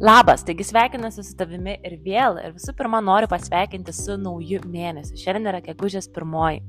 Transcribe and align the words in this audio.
Labas, 0.00 0.44
taigi 0.44 0.64
sveikinuosi 0.64 1.20
su 1.20 1.34
tavimi 1.36 1.74
ir 1.84 1.98
vėl. 2.00 2.38
Ir 2.40 2.54
visų 2.54 2.72
pirma, 2.78 3.02
noriu 3.04 3.28
pasveikinti 3.28 3.92
su 3.92 4.14
nauju 4.16 4.62
mėnesiu. 4.64 5.18
Šiandien 5.20 5.50
yra 5.50 5.58
gegužės 5.60 6.08
pirmoji. 6.14 6.62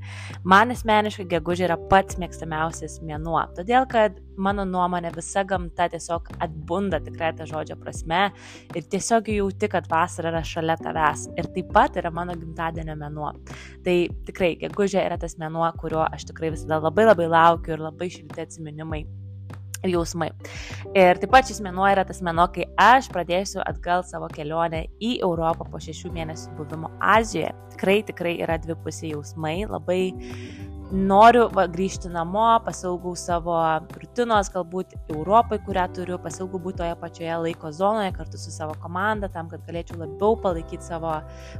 Man 0.43 0.73
asmeniškai 0.73 1.23
gegužė 1.31 1.69
yra 1.69 1.77
pats 1.93 2.19
mėgstamiausias 2.19 2.97
mėnuo. 3.07 3.39
Todėl, 3.55 3.87
kad 3.87 4.19
mano 4.35 4.65
nuomonė 4.67 5.13
visa 5.15 5.45
gamta 5.47 5.87
tiesiog 5.93 6.27
atbunda 6.43 6.99
tikrai 7.05 7.31
tą 7.39 7.47
žodžio 7.47 7.79
prasme 7.79 8.19
ir 8.75 8.91
tiesiog 8.91 9.31
jauti, 9.31 9.71
kad 9.71 9.87
vasara 9.87 10.33
yra 10.35 10.43
šalia 10.51 10.75
tavęs. 10.83 11.29
Ir 11.39 11.47
taip 11.55 11.71
pat 11.71 12.03
yra 12.03 12.11
mano 12.11 12.35
gimtadienio 12.35 12.99
mėnuo. 12.99 13.31
Tai 13.87 13.97
tikrai 14.27 14.57
gegužė 14.67 15.07
yra 15.07 15.15
tas 15.23 15.39
mėnuo, 15.39 15.69
kurio 15.79 16.03
aš 16.03 16.27
tikrai 16.33 16.51
visada 16.51 16.83
labai 16.83 17.07
labai 17.07 17.31
laukiu 17.31 17.79
ir 17.79 17.87
labai 17.87 18.11
šilti 18.11 18.43
atsiminimai 18.43 19.05
jausmai. 19.87 20.29
Ir 20.93 21.19
taip 21.21 21.31
pat 21.33 21.49
šis 21.49 21.61
mėnuo 21.63 21.87
yra 21.91 22.05
tas 22.07 22.21
mėnuo, 22.25 22.47
kai 22.53 22.67
aš 22.79 23.09
pradėsiu 23.13 23.61
atgal 23.65 24.05
savo 24.07 24.29
kelionę 24.33 24.85
į 25.01 25.17
Europą 25.25 25.67
po 25.71 25.81
šešių 25.81 26.13
mėnesių 26.17 26.57
buvimo 26.59 26.91
Azijoje. 27.01 27.53
Tikrai, 27.75 28.01
tikrai 28.05 28.35
yra 28.43 28.59
dvipusiai 28.61 29.15
jausmai, 29.15 29.61
labai 29.69 30.01
noriu 30.91 31.45
va, 31.55 31.65
grįžti 31.71 32.11
namo, 32.11 32.45
pasilgau 32.65 33.13
savo 33.17 33.55
rutinos, 33.95 34.51
galbūt 34.51 34.93
Europai, 35.13 35.61
kurią 35.65 35.87
turiu, 35.95 36.19
pasilgau 36.21 36.59
būti 36.61 36.81
toje 36.81 36.95
pačioje 36.99 37.37
laiko 37.45 37.71
zonoje 37.75 38.11
kartu 38.17 38.39
su 38.39 38.51
savo 38.51 38.75
komanda, 38.83 39.31
tam, 39.31 39.49
kad 39.51 39.63
galėčiau 39.67 40.01
labiau 40.01 40.35
palaikyti 40.43 40.91
savo 40.91 41.15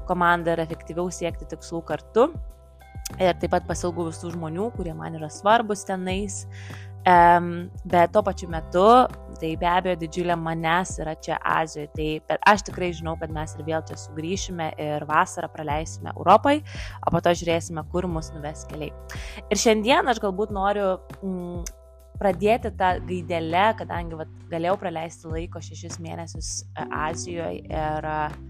komandą 0.10 0.56
ir 0.56 0.66
efektyviau 0.66 1.12
siekti 1.14 1.48
tikslų 1.54 1.84
kartu. 1.88 2.32
Ir 3.20 3.36
taip 3.40 3.52
pat 3.52 3.66
pasilgau 3.68 4.06
visų 4.08 4.32
žmonių, 4.36 4.70
kurie 4.76 4.94
man 4.96 5.18
yra 5.20 5.28
svarbus 5.32 5.84
tenais. 5.88 6.46
Um, 7.02 7.72
bet 7.90 8.12
tuo 8.14 8.22
pačiu 8.22 8.46
metu, 8.54 8.86
tai 9.42 9.56
be 9.58 9.66
abejo 9.66 9.96
didžiulė 10.04 10.36
manęs 10.38 11.00
yra 11.02 11.16
čia 11.18 11.40
Azijoje, 11.42 11.90
tai 11.96 12.38
aš 12.52 12.68
tikrai 12.68 12.92
žinau, 12.94 13.16
kad 13.18 13.34
mes 13.34 13.56
ir 13.58 13.66
vėl 13.66 13.82
čia 13.88 13.98
sugrįšime 13.98 14.68
ir 14.78 15.06
vasarą 15.10 15.50
praleisime 15.50 16.14
Europai, 16.14 16.60
o 17.02 17.14
po 17.14 17.24
to 17.26 17.34
žiūrėsime, 17.40 17.82
kur 17.90 18.06
mus 18.06 18.30
nuves 18.36 18.68
keliai. 18.70 18.94
Ir 19.50 19.62
šiandien 19.64 20.14
aš 20.14 20.22
galbūt 20.22 20.54
noriu 20.54 20.92
mm, 21.24 21.66
pradėti 22.22 22.70
tą 22.78 22.94
gaidelę, 23.10 23.66
kadangi 23.82 24.22
vat, 24.22 24.38
galėjau 24.54 24.78
praleisti 24.86 25.34
laiko 25.34 25.62
šešis 25.66 25.98
mėnesius 26.06 26.54
e, 26.62 26.86
Azijoje 27.08 27.64
ir 27.66 28.12
uh, 28.12 28.42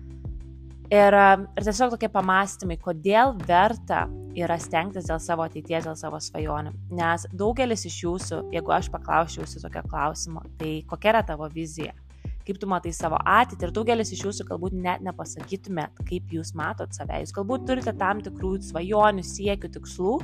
Ir, 0.92 1.16
ir 1.16 1.64
tiesiog 1.64 1.94
tokie 1.94 2.10
pamastymai, 2.12 2.76
kodėl 2.84 3.30
verta 3.48 4.02
yra 4.36 4.58
stengtis 4.60 5.06
dėl 5.08 5.22
savo 5.24 5.46
ateities, 5.46 5.86
dėl 5.88 5.96
savo 5.96 6.20
svajonių. 6.20 6.74
Nes 6.98 7.24
daugelis 7.32 7.86
iš 7.88 8.02
jūsų, 8.04 8.40
jeigu 8.52 8.74
aš 8.76 8.90
paklausčiau 8.92 9.46
jūsų 9.46 9.62
tokio 9.64 9.86
klausimo, 9.88 10.44
tai 10.60 10.82
kokia 10.90 11.14
yra 11.14 11.22
tavo 11.30 11.48
vizija? 11.54 11.96
Kaip 12.44 12.60
tu 12.60 12.68
matai 12.68 12.92
savo 12.92 13.22
ateitį 13.24 13.70
ir 13.70 13.74
daugelis 13.78 14.12
iš 14.12 14.26
jūsų 14.26 14.50
galbūt 14.50 14.76
net 14.84 15.04
nepasakytumėt, 15.06 16.04
kaip 16.10 16.36
jūs 16.36 16.52
matot 16.60 16.92
save. 16.92 17.22
Jūs 17.24 17.32
galbūt 17.40 17.70
turite 17.70 17.96
tam 17.96 18.20
tikrų 18.26 18.58
svajonių, 18.68 19.24
siekių, 19.32 19.72
tikslų, 19.78 20.18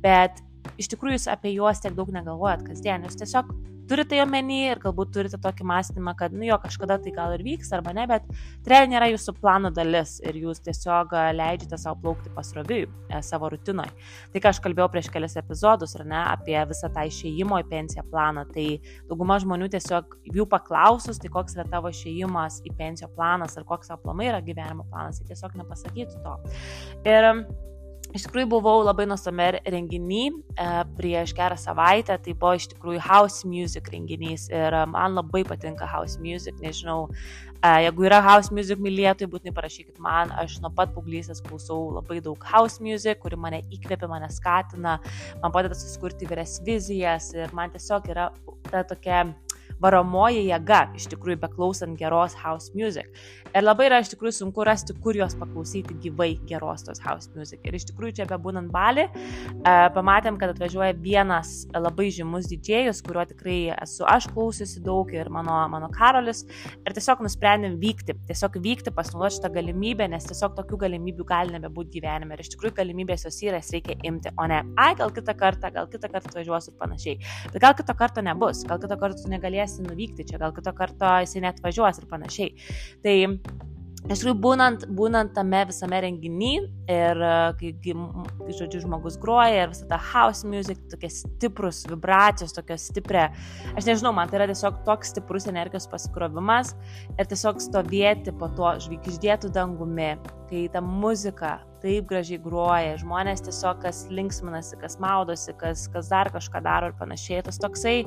bet 0.00 0.40
iš 0.80 0.90
tikrųjų 0.92 1.18
jūs 1.18 1.30
apie 1.32 1.54
juos 1.54 1.82
tiek 1.82 1.96
daug 1.96 2.12
negalvojat 2.14 2.66
kasdien. 2.66 3.06
Jūs 3.06 3.18
tiesiog 3.22 3.54
turite 3.86 4.18
omeny 4.22 4.58
ir 4.72 4.80
galbūt 4.82 5.12
turite 5.14 5.38
tokį 5.42 5.66
mąstymą, 5.70 6.14
kad, 6.18 6.34
nu 6.34 6.46
jo, 6.48 6.56
kažkada 6.62 6.98
tai 7.02 7.12
gal 7.14 7.34
ir 7.36 7.44
vyks 7.46 7.70
arba 7.76 7.92
ne, 7.96 8.06
bet 8.10 8.26
realiai 8.66 8.90
nėra 8.90 9.08
jūsų 9.12 9.36
plano 9.38 9.70
dalis 9.74 10.16
ir 10.26 10.38
jūs 10.40 10.62
tiesiog 10.66 11.14
leidžiate 11.38 11.78
savo 11.80 11.98
plaukti 12.02 12.32
pasroviui 12.34 12.86
e, 12.86 13.20
savo 13.26 13.50
rutinoje. 13.52 13.92
Tai 14.32 14.42
ką 14.42 14.52
aš 14.52 14.60
kalbėjau 14.64 14.88
prieš 14.94 15.10
kelias 15.14 15.38
epizodus, 15.38 15.94
ar 15.98 16.06
ne, 16.08 16.18
apie 16.34 16.56
visą 16.70 16.90
tą 16.94 17.06
išėjimo 17.10 17.60
į 17.62 17.68
pensiją 17.70 18.06
planą, 18.10 18.46
tai 18.54 18.66
dauguma 19.10 19.38
žmonių 19.42 19.70
tiesiog 19.76 20.18
jų 20.34 20.48
paklausus, 20.50 21.20
tai 21.22 21.30
koks 21.32 21.58
yra 21.58 21.68
tavo 21.70 21.92
išėjimas 21.94 22.62
į 22.66 22.74
pensiją 22.78 23.12
planas 23.14 23.56
ar 23.58 23.68
koks 23.68 23.94
aplamai 23.94 24.30
yra 24.32 24.42
gyvenimo 24.44 24.88
planas, 24.90 25.20
tai 25.20 25.30
tiesiog 25.30 25.56
nepasakytų 25.62 26.24
to. 26.26 26.36
Ir 27.06 27.30
Iš 28.14 28.26
tikrųjų 28.26 28.48
buvau 28.50 28.80
labai 28.86 29.06
nuostame 29.08 29.48
renginį 29.66 30.22
e, 30.30 30.66
prieš 30.98 31.32
gerą 31.36 31.56
savaitę, 31.58 32.14
tai 32.22 32.34
buvo 32.38 32.54
iš 32.56 32.68
tikrųjų 32.72 33.02
house 33.02 33.48
music 33.48 33.90
renginys 33.92 34.46
ir 34.52 34.76
e, 34.76 34.84
man 34.92 35.16
labai 35.18 35.42
patinka 35.48 35.88
house 35.90 36.20
music, 36.22 36.56
nežinau, 36.62 37.08
e, 37.58 37.72
jeigu 37.86 38.06
yra 38.08 38.22
house 38.24 38.54
music 38.54 38.80
mylėtojai, 38.82 39.30
būtinai 39.32 39.54
parašykit 39.56 39.98
man, 40.02 40.32
aš 40.38 40.60
nuo 40.62 40.70
pat 40.76 40.94
paauglysės 40.94 41.42
klausau 41.44 41.80
labai 41.98 42.20
daug 42.24 42.46
house 42.52 42.80
music, 42.84 43.20
kuri 43.24 43.40
mane 43.40 43.64
įkvėpia, 43.74 44.08
mane 44.12 44.30
skatina, 44.32 44.98
man 45.42 45.56
padeda 45.56 45.76
susikurti 45.76 46.28
įvairias 46.28 46.60
vizijas. 46.66 47.32
Ir 47.36 47.52
man 47.56 47.74
tiesiog 47.74 48.08
yra 48.14 48.30
ta 48.70 48.86
tokia 48.86 49.26
varomoji 49.82 50.46
jėga, 50.48 50.82
iš 50.96 51.08
tikrųjų, 51.12 51.40
beklausant 51.42 51.98
geros 52.00 52.36
house 52.40 52.72
music. 52.76 53.10
Ir 53.56 53.64
labai 53.64 53.86
yra 53.88 54.00
iš 54.02 54.10
tikrųjų 54.12 54.34
sunku 54.38 54.64
rasti, 54.66 54.94
kur 55.00 55.16
jos 55.16 55.36
paklausyti 55.38 55.96
gyvai 56.02 56.34
geros 56.48 56.84
tos 56.86 57.00
house 57.04 57.30
music. 57.36 57.60
Ir 57.64 57.76
iš 57.78 57.86
tikrųjų 57.90 58.18
čia 58.18 58.26
bebūnant 58.28 58.72
balį, 58.72 59.06
pamatėm, 59.96 60.36
kad 60.40 60.52
atvažiuoja 60.52 60.96
vienas 61.00 61.52
labai 61.72 62.08
žymus 62.12 62.48
didžėjus, 62.50 63.02
kuriuo 63.06 63.24
tikrai 63.30 63.58
esu 63.76 64.04
aš 64.08 64.28
klausiusi 64.32 64.82
daug 64.84 65.12
ir 65.14 65.30
mano, 65.32 65.58
mano 65.72 65.88
Karolis. 65.94 66.44
Ir 66.82 66.96
tiesiog 66.96 67.22
nusprendėm 67.24 67.78
vykti, 67.80 68.16
tiesiog 68.28 68.58
vykti, 68.64 68.92
pasinaudoti 68.96 69.38
šitą 69.38 69.52
galimybę, 69.56 70.08
nes 70.12 70.28
tiesiog 70.28 70.56
tokių 70.58 70.80
galimybių 70.84 71.28
gali 71.28 71.56
nebebūti 71.56 71.96
gyvenime. 71.96 72.36
Ir 72.36 72.44
iš 72.44 72.52
tikrųjų 72.56 72.76
galimybės 72.80 73.26
jos 73.28 73.40
yra, 73.44 73.60
jas 73.62 73.72
reikia 73.74 73.96
imti, 74.08 74.32
o 74.36 74.48
ne, 74.50 74.62
ai, 74.80 74.92
gal 74.98 75.12
kitą 75.16 75.36
kartą, 75.38 75.72
gal 75.74 75.88
kitą 75.92 76.10
kartą 76.12 76.32
atvažiuosiu 76.32 76.72
ir 76.74 76.78
panašiai. 76.80 77.16
Bet 77.54 77.60
gal 77.64 77.76
kitą 77.78 77.96
kartą 77.96 78.24
nebus, 78.26 78.62
gal 78.68 78.80
kitą 78.82 78.98
kartą 79.00 79.24
tu 79.24 79.32
negalėsi 79.32 79.65
galėsi 79.66 79.86
nuvykti 79.86 80.26
čia, 80.30 80.38
gal 80.38 80.54
kito 80.54 80.72
karto 80.72 81.18
jisai 81.24 81.42
net 81.46 81.62
važiuos 81.62 81.98
ir 81.98 82.10
panašiai. 82.10 82.54
Tai 83.02 83.16
Iš 84.06 84.20
tikrųjų, 84.20 84.36
būnant, 84.38 84.84
būnant 84.94 85.32
tame 85.34 85.64
visame 85.66 85.98
renginį 85.98 86.50
ir 86.94 87.22
kai, 87.58 87.72
kai, 87.82 87.94
žodžiu, 88.54 88.84
žmogus 88.84 89.16
groja 89.18 89.64
ir 89.64 89.72
visą 89.72 89.88
tą 89.90 89.96
house 90.12 90.46
music, 90.46 90.78
tokie 90.92 91.10
stiprus 91.10 91.80
vibracijos, 91.90 92.54
tokios 92.54 92.84
stiprią, 92.86 93.24
aš 93.74 93.88
nežinau, 93.88 94.12
man 94.14 94.30
tai 94.30 94.38
yra 94.38 94.46
tiesiog 94.52 94.78
toks 94.86 95.10
stiprus 95.10 95.48
energijos 95.50 95.88
pasikrovimas 95.90 96.76
ir 97.16 97.26
tiesiog 97.26 97.58
stovėti 97.64 98.36
po 98.38 98.46
to 98.54 98.76
žvaigždėtų 98.86 99.50
dangumi, 99.56 100.12
kai 100.52 100.68
ta 100.70 100.84
muzika 100.86 101.56
taip 101.82 102.06
gražiai 102.06 102.38
groja, 102.46 102.94
žmonės 103.02 103.42
tiesiog 103.48 103.82
kas 103.82 104.04
linksminasi, 104.14 104.78
kas 104.86 105.00
maudosi, 105.02 105.50
kas, 105.58 105.88
kas 105.90 106.14
dar 106.14 106.30
kažką 106.30 106.62
daro 106.62 106.92
ir 106.92 106.98
panašiai, 107.02 107.42
tas 107.50 107.58
toksai 107.58 108.04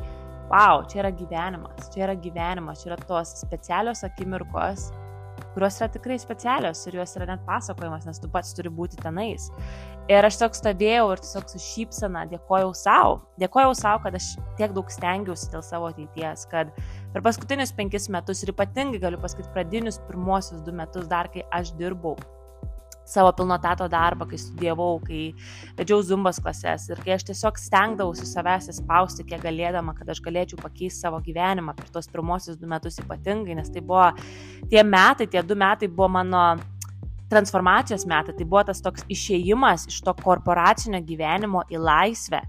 wow, 0.49 0.81
čia 0.89 1.03
yra 1.03 1.11
gyvenimas, 1.13 1.91
čia 1.93 2.07
yra 2.07 2.15
gyvenimas, 2.17 2.81
čia 2.81 2.93
yra 2.93 2.97
tos 3.09 3.35
specialios 3.43 4.01
akimirkos, 4.07 4.89
kurios 5.53 5.77
yra 5.79 5.89
tikrai 5.93 6.17
specialios 6.21 6.81
ir 6.87 6.97
jos 6.99 7.15
yra 7.17 7.29
net 7.29 7.45
pasakojimas, 7.47 8.07
nes 8.09 8.21
tu 8.21 8.29
pats 8.33 8.55
turi 8.57 8.71
būti 8.73 8.99
tenais. 9.03 9.49
Ir 10.09 10.25
aš 10.25 10.39
tiesiog 10.39 10.57
stovėjau 10.57 11.05
ir 11.13 11.21
tiesiog 11.21 11.51
su 11.51 11.61
šypsena 11.61 12.25
dėkojau 12.31 12.71
savo, 12.77 13.19
dėkojau 13.41 13.75
savo, 13.77 14.01
kad 14.07 14.17
aš 14.17 14.31
tiek 14.57 14.73
daug 14.73 14.89
stengiausi 14.89 15.51
dėl 15.53 15.61
savo 15.65 15.91
ateities, 15.91 16.47
kad 16.49 16.73
per 17.13 17.25
paskutinius 17.25 17.75
penkis 17.77 18.09
metus 18.09 18.41
ir 18.41 18.55
ypatingai 18.55 19.03
galiu 19.05 19.21
pasakyti 19.21 19.53
pradinius 19.53 20.01
pirmosius 20.09 20.66
du 20.66 20.73
metus 20.73 21.05
dar, 21.11 21.29
kai 21.29 21.45
aš 21.53 21.75
dirbau 21.77 22.17
savo 23.09 23.31
pilno 23.36 23.58
tato 23.62 23.88
darbą, 23.92 24.28
kai 24.30 24.40
studijavau, 24.42 25.00
kai 25.06 25.22
vedžiau 25.78 26.02
zumbos 26.06 26.40
klases. 26.44 26.88
Ir 26.92 27.02
kai 27.03 27.16
aš 27.18 27.28
tiesiog 27.30 27.59
stengdavausi 27.59 28.28
savęs 28.30 28.72
įspausti, 28.74 29.28
kiek 29.30 29.44
galėdama, 29.44 29.96
kad 29.97 30.09
aš 30.14 30.22
galėčiau 30.25 30.62
pakeisti 30.62 31.06
savo 31.06 31.22
gyvenimą 31.25 31.75
per 31.78 31.90
tos 31.94 32.09
pirmosius 32.12 32.59
du 32.59 32.70
metus 32.70 33.00
ypatingai, 33.03 33.58
nes 33.59 33.72
tai 33.74 33.84
buvo 33.86 34.09
tie 34.72 34.84
metai, 34.86 35.30
tie 35.30 35.44
du 35.44 35.58
metai 35.59 35.90
buvo 35.92 36.12
mano 36.20 36.44
transformacijos 37.29 38.06
metai, 38.09 38.34
tai 38.35 38.45
buvo 38.45 38.63
tas 38.67 38.81
toks 38.81 39.06
išėjimas 39.12 39.88
iš 39.91 40.01
to 40.06 40.13
korporacinio 40.23 41.01
gyvenimo 41.06 41.63
į 41.69 41.81
laisvę. 41.81 42.41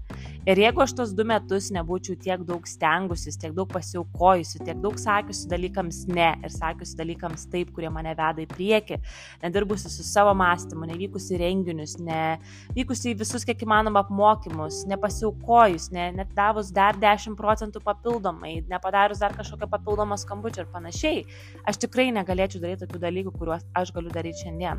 Ir 0.49 0.57
jeigu 0.57 0.81
aš 0.81 0.95
tos 0.97 1.11
du 1.13 1.21
metus 1.29 1.67
nebūčiau 1.69 2.15
tiek 2.17 2.41
daug 2.47 2.65
stengusis, 2.65 3.35
tiek 3.37 3.51
daug 3.53 3.69
pasiaukojusi, 3.69 4.63
tiek 4.65 4.79
daug 4.81 4.95
sakiusi 4.97 5.45
dalykams 5.51 5.99
ne 6.09 6.31
ir 6.41 6.49
sakiusi 6.49 6.95
dalykams 6.97 7.45
taip, 7.51 7.69
kurie 7.75 7.91
mane 7.93 8.15
veda 8.17 8.41
į 8.41 8.47
priekį, 8.49 8.97
nedirbusi 9.43 9.91
su 9.93 10.05
savo 10.07 10.33
mąstymu, 10.39 10.89
nevykusi 10.89 11.37
renginius, 11.37 11.93
nevykusi 12.01 13.13
į 13.13 13.19
visus 13.21 13.45
kiek 13.45 13.61
įmanoma 13.67 14.01
apmokymus, 14.01 14.81
nepasiaukojus, 14.89 15.91
ne, 15.93 16.09
net 16.17 16.33
davus 16.33 16.73
dar 16.73 16.97
10 16.97 17.37
procentų 17.37 17.83
papildomai, 17.85 18.63
nepadarius 18.71 19.21
dar 19.21 19.37
kažkokio 19.37 19.69
papildomo 19.69 20.17
skambučio 20.17 20.65
ir 20.65 20.73
panašiai, 20.73 21.21
aš 21.69 21.83
tikrai 21.85 22.09
negalėčiau 22.17 22.65
daryti 22.65 22.87
tokių 22.87 23.05
dalykų, 23.05 23.37
kuriuos 23.37 23.69
aš 23.77 23.93
galiu 23.93 24.09
daryti 24.09 24.41
šiandien. 24.47 24.70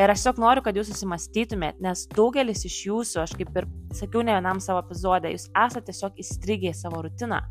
Ir 0.00 0.08
aš 0.08 0.22
tiesiog 0.22 0.38
noriu, 0.40 0.62
kad 0.64 0.76
jūs 0.76 0.88
susimastytumėt, 0.88 1.80
nes 1.84 2.06
daugelis 2.16 2.64
iš 2.64 2.78
jūsų, 2.86 3.18
aš 3.22 3.34
kaip 3.36 3.50
ir 3.60 3.66
sakiau 3.92 4.22
ne 4.24 4.32
vienam 4.38 4.60
savo 4.64 4.80
epizodė, 4.80 5.34
jūs 5.34 5.50
esate 5.52 5.90
tiesiog 5.90 6.20
įstrigę 6.22 6.70
į 6.70 6.78
savo 6.78 7.02
rutiną. 7.04 7.42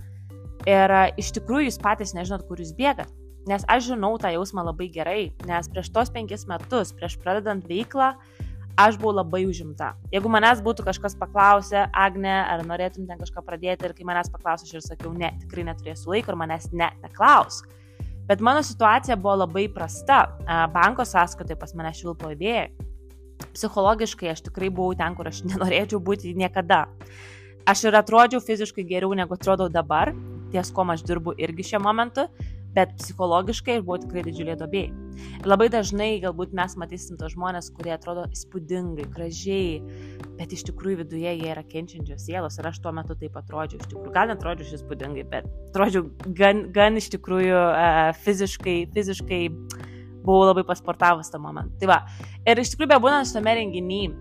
Ir 0.70 0.94
iš 1.22 1.30
tikrųjų 1.38 1.68
jūs 1.68 1.78
patys 1.82 2.16
nežinot, 2.18 2.48
kur 2.50 2.62
jūs 2.62 2.74
bėgat. 2.78 3.12
Nes 3.50 3.66
aš 3.70 3.92
žinau 3.92 4.16
tą 4.22 4.30
jausmą 4.34 4.66
labai 4.66 4.88
gerai, 4.94 5.32
nes 5.50 5.70
prieš 5.70 5.90
tos 5.94 6.10
penkis 6.14 6.48
metus, 6.50 6.94
prieš 6.98 7.18
pradedant 7.22 7.66
veiklą, 7.70 8.12
aš 8.82 8.98
buvau 9.02 9.16
labai 9.20 9.44
užimta. 9.50 9.92
Jeigu 10.14 10.30
manęs 10.30 10.62
būtų 10.66 10.86
kažkas 10.88 11.18
paklausę, 11.18 11.88
Agne, 11.94 12.34
ar 12.42 12.66
norėtum 12.66 13.06
ten 13.10 13.22
kažką 13.22 13.46
pradėti 13.46 13.86
ir 13.86 13.96
kai 13.98 14.08
manęs 14.08 14.30
paklausė, 14.34 14.70
aš 14.70 14.80
ir 14.80 14.86
sakiau, 14.86 15.14
ne, 15.18 15.30
tikrai 15.44 15.66
neturėsiu 15.70 16.14
laiko 16.14 16.34
ir 16.34 16.42
manęs 16.42 16.70
net 16.74 16.98
neklausk 17.06 17.70
Bet 18.32 18.40
mano 18.40 18.64
situacija 18.64 19.16
buvo 19.20 19.34
labai 19.36 19.66
prasta. 19.74 20.38
Banko 20.74 21.04
sąskaitoje 21.04 21.58
pas 21.60 21.74
mane 21.76 21.90
švilpo 21.92 22.30
idėja. 22.32 22.70
Psichologiškai 23.52 24.30
aš 24.32 24.46
tikrai 24.46 24.70
buvau 24.72 24.96
ten, 24.96 25.18
kur 25.18 25.28
aš 25.28 25.42
nenorėčiau 25.50 26.00
būti 26.00 26.32
niekada. 26.40 26.86
Aš 27.68 27.84
ir 27.90 27.98
atrodžiau 28.00 28.40
fiziškai 28.40 28.86
geriau 28.88 29.12
negu 29.20 29.36
atrodau 29.36 29.68
dabar, 29.68 30.14
ties 30.54 30.72
kom 30.72 30.94
aš 30.96 31.04
dirbu 31.10 31.36
irgi 31.44 31.66
šiuo 31.74 31.84
momentu, 31.84 32.30
bet 32.76 32.94
psichologiškai 33.00 33.78
aš 33.80 33.86
buvau 33.86 34.00
tikrai 34.02 34.24
didžiulė 34.28 34.56
dobė. 34.60 34.86
Ir 35.42 35.50
labai 35.50 35.68
dažnai 35.74 36.10
galbūt 36.24 36.54
mes 36.58 36.76
matysim 36.80 37.20
tos 37.20 37.36
žmonės, 37.36 37.70
kurie 37.76 37.94
atrodo 37.96 38.24
įspūdingai, 38.32 39.10
gražiai, 39.12 39.82
bet 40.40 40.56
iš 40.56 40.66
tikrųjų 40.70 41.02
viduje 41.04 41.36
jie 41.36 41.52
yra 41.52 41.66
kenčiančios 41.68 42.26
sielos 42.28 42.58
ir 42.58 42.72
aš 42.72 42.80
tuo 42.84 42.96
metu 42.96 43.18
taip 43.20 43.36
atrodžiau, 43.42 43.82
iš 43.82 43.92
tikrųjų, 43.92 44.16
gal 44.16 44.32
netrodžiau 44.32 44.80
įspūdingai, 44.80 45.28
bet 45.34 45.52
atrodžiau 45.70 46.08
gan, 46.38 46.66
gan 46.74 47.00
iš 47.02 47.12
tikrųjų 47.18 47.60
uh, 47.60 48.12
fiziškai, 48.24 48.78
fiziškai 48.96 49.44
buvau 50.24 50.48
labai 50.48 50.66
pasportavus 50.68 51.32
tą 51.34 51.42
momentą. 51.44 51.76
Tai 51.82 51.92
va, 51.92 52.02
ir 52.48 52.62
iš 52.62 52.74
tikrųjų, 52.74 52.94
bebūnant 52.96 53.30
šitame 53.30 53.58
renginyje, 53.60 54.12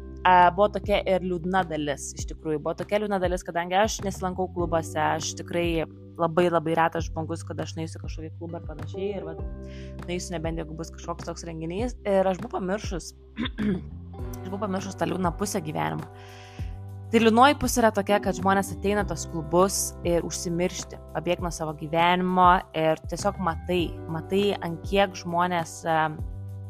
buvo 0.56 0.69
tokia 0.75 1.00
ir 1.08 1.25
liūdna 1.25 1.62
dalis, 1.69 2.11
iš 2.19 2.29
tikrųjų, 2.32 2.61
buvo 2.61 2.75
tokia 2.76 3.00
liūdna 3.00 3.20
dalis, 3.23 3.44
kadangi 3.47 3.79
aš 3.81 4.00
nesilankau 4.05 4.50
klubuose, 4.52 4.99
aš 5.00 5.35
tikrai 5.41 5.85
labai 6.20 6.49
labai 6.50 6.76
retas 6.78 7.08
žmogus, 7.08 7.44
kad 7.46 7.61
aš 7.62 7.75
neįsiu 7.78 8.02
kažkokį 8.02 8.31
klubą 8.38 8.61
ir 8.61 8.69
panašiai, 8.69 9.08
ir 9.19 9.26
va, 9.26 9.34
neįsiu 10.08 10.37
nebent 10.37 10.61
jeigu 10.61 10.76
bus 10.78 10.93
kažkoks 10.94 11.28
toks 11.28 11.46
renginys. 11.49 11.96
Ir 12.08 12.28
aš 12.28 12.43
buvau 12.43 12.58
pamiršus, 12.58 13.12
aš 13.40 14.46
buvau 14.52 14.62
pamiršus 14.67 15.00
tą 15.00 15.11
liūdną 15.11 15.34
pusę 15.40 15.62
gyvenimo. 15.64 16.06
Tai 17.11 17.19
liūdnoji 17.19 17.56
pusė 17.58 17.81
yra 17.81 17.88
tokia, 17.90 18.20
kad 18.22 18.37
žmonės 18.38 18.69
ateina 18.76 19.02
tos 19.02 19.25
klubus 19.32 19.78
ir 20.06 20.22
užsimiršti, 20.22 21.00
pabėgti 21.17 21.43
nuo 21.43 21.50
savo 21.50 21.72
gyvenimo 21.81 22.52
ir 22.78 23.00
tiesiog 23.11 23.40
matai, 23.43 23.88
matai, 24.14 24.44
ant 24.62 24.78
kiek 24.87 25.16
žmonės 25.19 25.81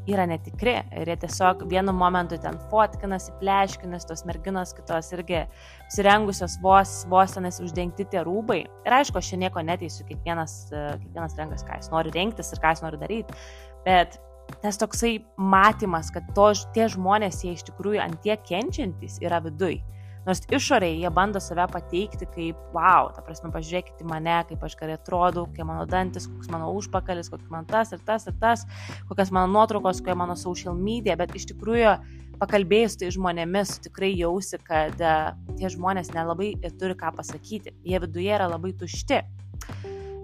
yra 0.08 0.25
netikri 0.29 0.76
ir 0.97 1.11
jie 1.11 1.17
tiesiog 1.25 1.67
vienu 1.69 1.93
momentu 1.97 2.38
ten 2.41 2.56
fotkinasi, 2.70 3.35
pleškinasi, 3.41 4.08
tos 4.08 4.25
merginos 4.29 4.73
kitos 4.76 5.11
irgi 5.17 5.43
apsirengusios 5.43 6.56
vos, 6.62 6.94
vos 7.11 7.37
tenais 7.37 7.61
uždengti 7.62 8.06
tie 8.12 8.25
rūbai. 8.26 8.62
Ir 8.87 8.97
aišku, 9.00 9.20
aš 9.20 9.32
čia 9.32 9.41
nieko 9.44 9.62
neteisiu, 9.67 10.06
kiekvienas, 10.08 10.56
kiekvienas 10.73 11.37
renkas, 11.38 11.67
ką 11.69 11.79
jis 11.81 11.93
nori 11.93 12.14
rinktis 12.17 12.52
ir 12.55 12.62
ką 12.62 12.75
jis 12.75 12.85
nori 12.87 13.00
daryti, 13.00 13.38
bet 13.87 14.19
tas 14.62 14.81
toksai 14.81 15.19
matymas, 15.38 16.11
kad 16.14 16.26
to, 16.35 16.50
tie 16.75 16.88
žmonės, 16.91 17.44
jie 17.44 17.55
iš 17.55 17.67
tikrųjų 17.69 18.03
ant 18.03 18.20
tiek 18.25 18.43
kenčiantys 18.49 19.20
yra 19.23 19.43
viduj. 19.44 19.79
Nors 20.26 20.43
išoriai 20.52 20.99
jie 21.00 21.11
bando 21.17 21.40
save 21.40 21.64
pateikti 21.72 22.28
kaip, 22.34 22.58
wow, 22.75 23.08
ta 23.14 23.25
prasme, 23.25 23.49
pažiūrėkite 23.55 24.05
mane, 24.08 24.37
kaip 24.50 24.64
aš 24.67 24.76
gerai 24.81 24.99
atrodau, 24.99 25.46
kokie 25.49 25.64
mano 25.64 25.87
dantis, 25.88 26.28
koks 26.28 26.50
mano 26.52 26.69
užpakalis, 26.76 27.31
koks 27.32 27.49
man 27.52 27.69
tas 27.70 27.94
ir 27.96 28.02
tas 28.06 28.28
ir 28.28 28.37
tas, 28.43 28.67
kokias 29.08 29.32
mano 29.32 29.49
nuotraukos, 29.55 30.02
kokie 30.05 30.17
mano 30.19 30.37
social 30.37 30.76
media, 30.76 31.17
bet 31.20 31.32
iš 31.38 31.49
tikrųjų 31.55 31.94
pakalbėjus 32.40 32.99
tai 33.00 33.12
žmonėmis 33.17 33.78
tikrai 33.87 34.12
jausi, 34.14 34.61
kad 34.64 35.00
uh, 35.00 35.32
tie 35.61 35.72
žmonės 35.72 36.12
nelabai 36.17 36.52
turi 36.81 36.96
ką 37.00 37.14
pasakyti, 37.17 37.75
jie 37.84 38.05
viduje 38.05 38.37
yra 38.37 38.49
labai 38.52 38.75
tušti. 38.76 39.25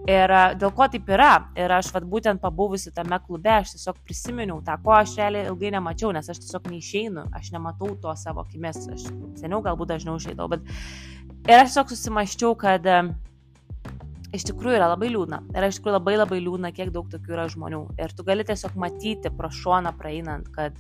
Ir 0.06 0.30
dėl 0.54 0.70
ko 0.70 0.86
taip 0.86 1.08
yra? 1.10 1.32
Ir 1.58 1.72
aš 1.74 1.88
vad 1.90 2.04
būtent 2.06 2.38
pabuvusi 2.38 2.92
tame 2.94 3.18
klube, 3.24 3.50
aš 3.50 3.72
tiesiog 3.74 3.96
prisiminiau 4.06 4.60
tą, 4.62 4.76
ko 4.84 4.94
aš 4.94 5.16
realiai 5.18 5.48
ilgai 5.50 5.72
nemačiau, 5.74 6.12
nes 6.14 6.30
aš 6.30 6.44
tiesiog 6.44 6.68
neišeinu, 6.70 7.24
aš 7.34 7.50
nematau 7.56 7.90
to 8.02 8.14
savo 8.14 8.44
akimis, 8.46 8.84
aš 8.94 9.08
seniau 9.40 9.58
galbūt 9.66 9.90
dažniau 9.96 10.14
išeidavau, 10.20 10.54
bet 10.54 11.50
ir 11.50 11.58
aš 11.58 11.72
tiesiog 11.72 11.90
susimaščiau, 11.90 12.54
kad 12.60 12.86
iš 14.36 14.46
tikrųjų 14.52 14.78
yra 14.78 14.92
labai 14.92 15.10
liūdna. 15.10 15.42
Ir 15.56 15.66
iš 15.66 15.80
tikrųjų 15.80 15.98
labai 15.98 16.16
labai 16.20 16.38
liūdna, 16.44 16.70
kiek 16.76 16.94
daug 16.94 17.10
tokių 17.10 17.34
yra 17.34 17.50
žmonių. 17.50 17.82
Ir 17.98 18.14
tu 18.14 18.26
gali 18.26 18.46
tiesiog 18.46 18.78
matyti 18.78 19.34
pro 19.34 19.50
šoną 19.50 19.90
praeinant, 19.98 20.52
kad 20.54 20.78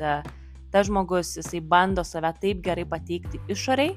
tas 0.70 0.86
žmogus, 0.86 1.34
jisai 1.40 1.64
bando 1.66 2.06
save 2.06 2.30
taip 2.38 2.62
gerai 2.62 2.86
pateikti 2.86 3.42
išoriai, 3.50 3.96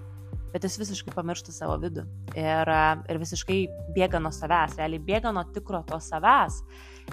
bet 0.53 0.65
jis 0.65 0.79
visiškai 0.81 1.15
pamiršta 1.15 1.53
savo 1.55 1.77
vidų 1.81 2.05
ir, 2.37 2.71
ir 3.09 3.21
visiškai 3.21 3.59
bėga 3.95 4.21
nuo 4.23 4.31
savęs, 4.35 4.77
realiai 4.79 5.03
bėga 5.11 5.33
nuo 5.35 5.45
tikro 5.53 5.83
to 5.87 5.99
savęs 6.03 6.63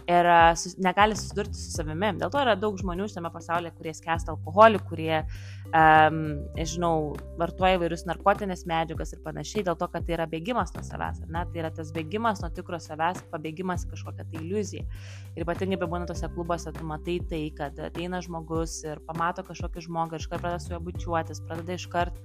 ir 0.05 0.27
sus, 0.57 0.77
negali 0.79 1.17
susidurti 1.17 1.57
su 1.57 1.71
savimi. 1.73 2.13
Dėl 2.21 2.31
to 2.33 2.41
yra 2.43 2.57
daug 2.59 2.77
žmonių 2.79 3.09
šiame 3.11 3.31
pasaulyje, 3.33 3.73
kurie 3.79 3.95
skęsta 3.97 4.35
alkoholį, 4.35 4.81
kurie, 4.89 5.23
um, 5.71 6.19
nežinau, 6.57 7.15
vartoja 7.41 7.79
įvairius 7.79 8.07
narkotinės 8.09 8.67
medžiagas 8.69 9.15
ir 9.15 9.23
panašiai, 9.25 9.65
dėl 9.67 9.79
to, 9.81 9.89
kad 9.93 10.07
tai 10.07 10.17
yra 10.19 10.29
bėgimas 10.31 10.75
nuo 10.77 10.85
savęs. 10.87 11.23
Ne? 11.27 11.45
Tai 11.53 11.63
yra 11.63 11.73
tas 11.75 11.93
bėgimas 11.97 12.43
nuo 12.45 12.53
tikro 12.55 12.81
savęs, 12.83 13.25
pabėgimas 13.33 13.87
į 13.87 13.95
kažkokią 13.95 14.29
tai 14.31 14.43
iliuziją. 14.43 14.85
Ir 15.37 15.47
ypatingai 15.47 15.81
bebūna 15.81 16.09
tose 16.09 16.29
klubuose, 16.33 16.75
tu 16.77 16.87
matai 16.89 17.19
tai, 17.31 17.45
kad 17.57 17.79
ateina 17.89 18.23
žmogus 18.25 18.83
ir 18.87 19.01
pamato 19.09 19.47
kažkokį 19.47 19.87
žmogų 19.89 20.19
ir 20.19 20.27
iškart 20.27 20.45
pradeda 20.45 20.63
su 20.63 20.75
juo 20.75 20.83
bučiuotis, 20.91 21.43
pradeda 21.47 21.81
iškart 21.81 22.21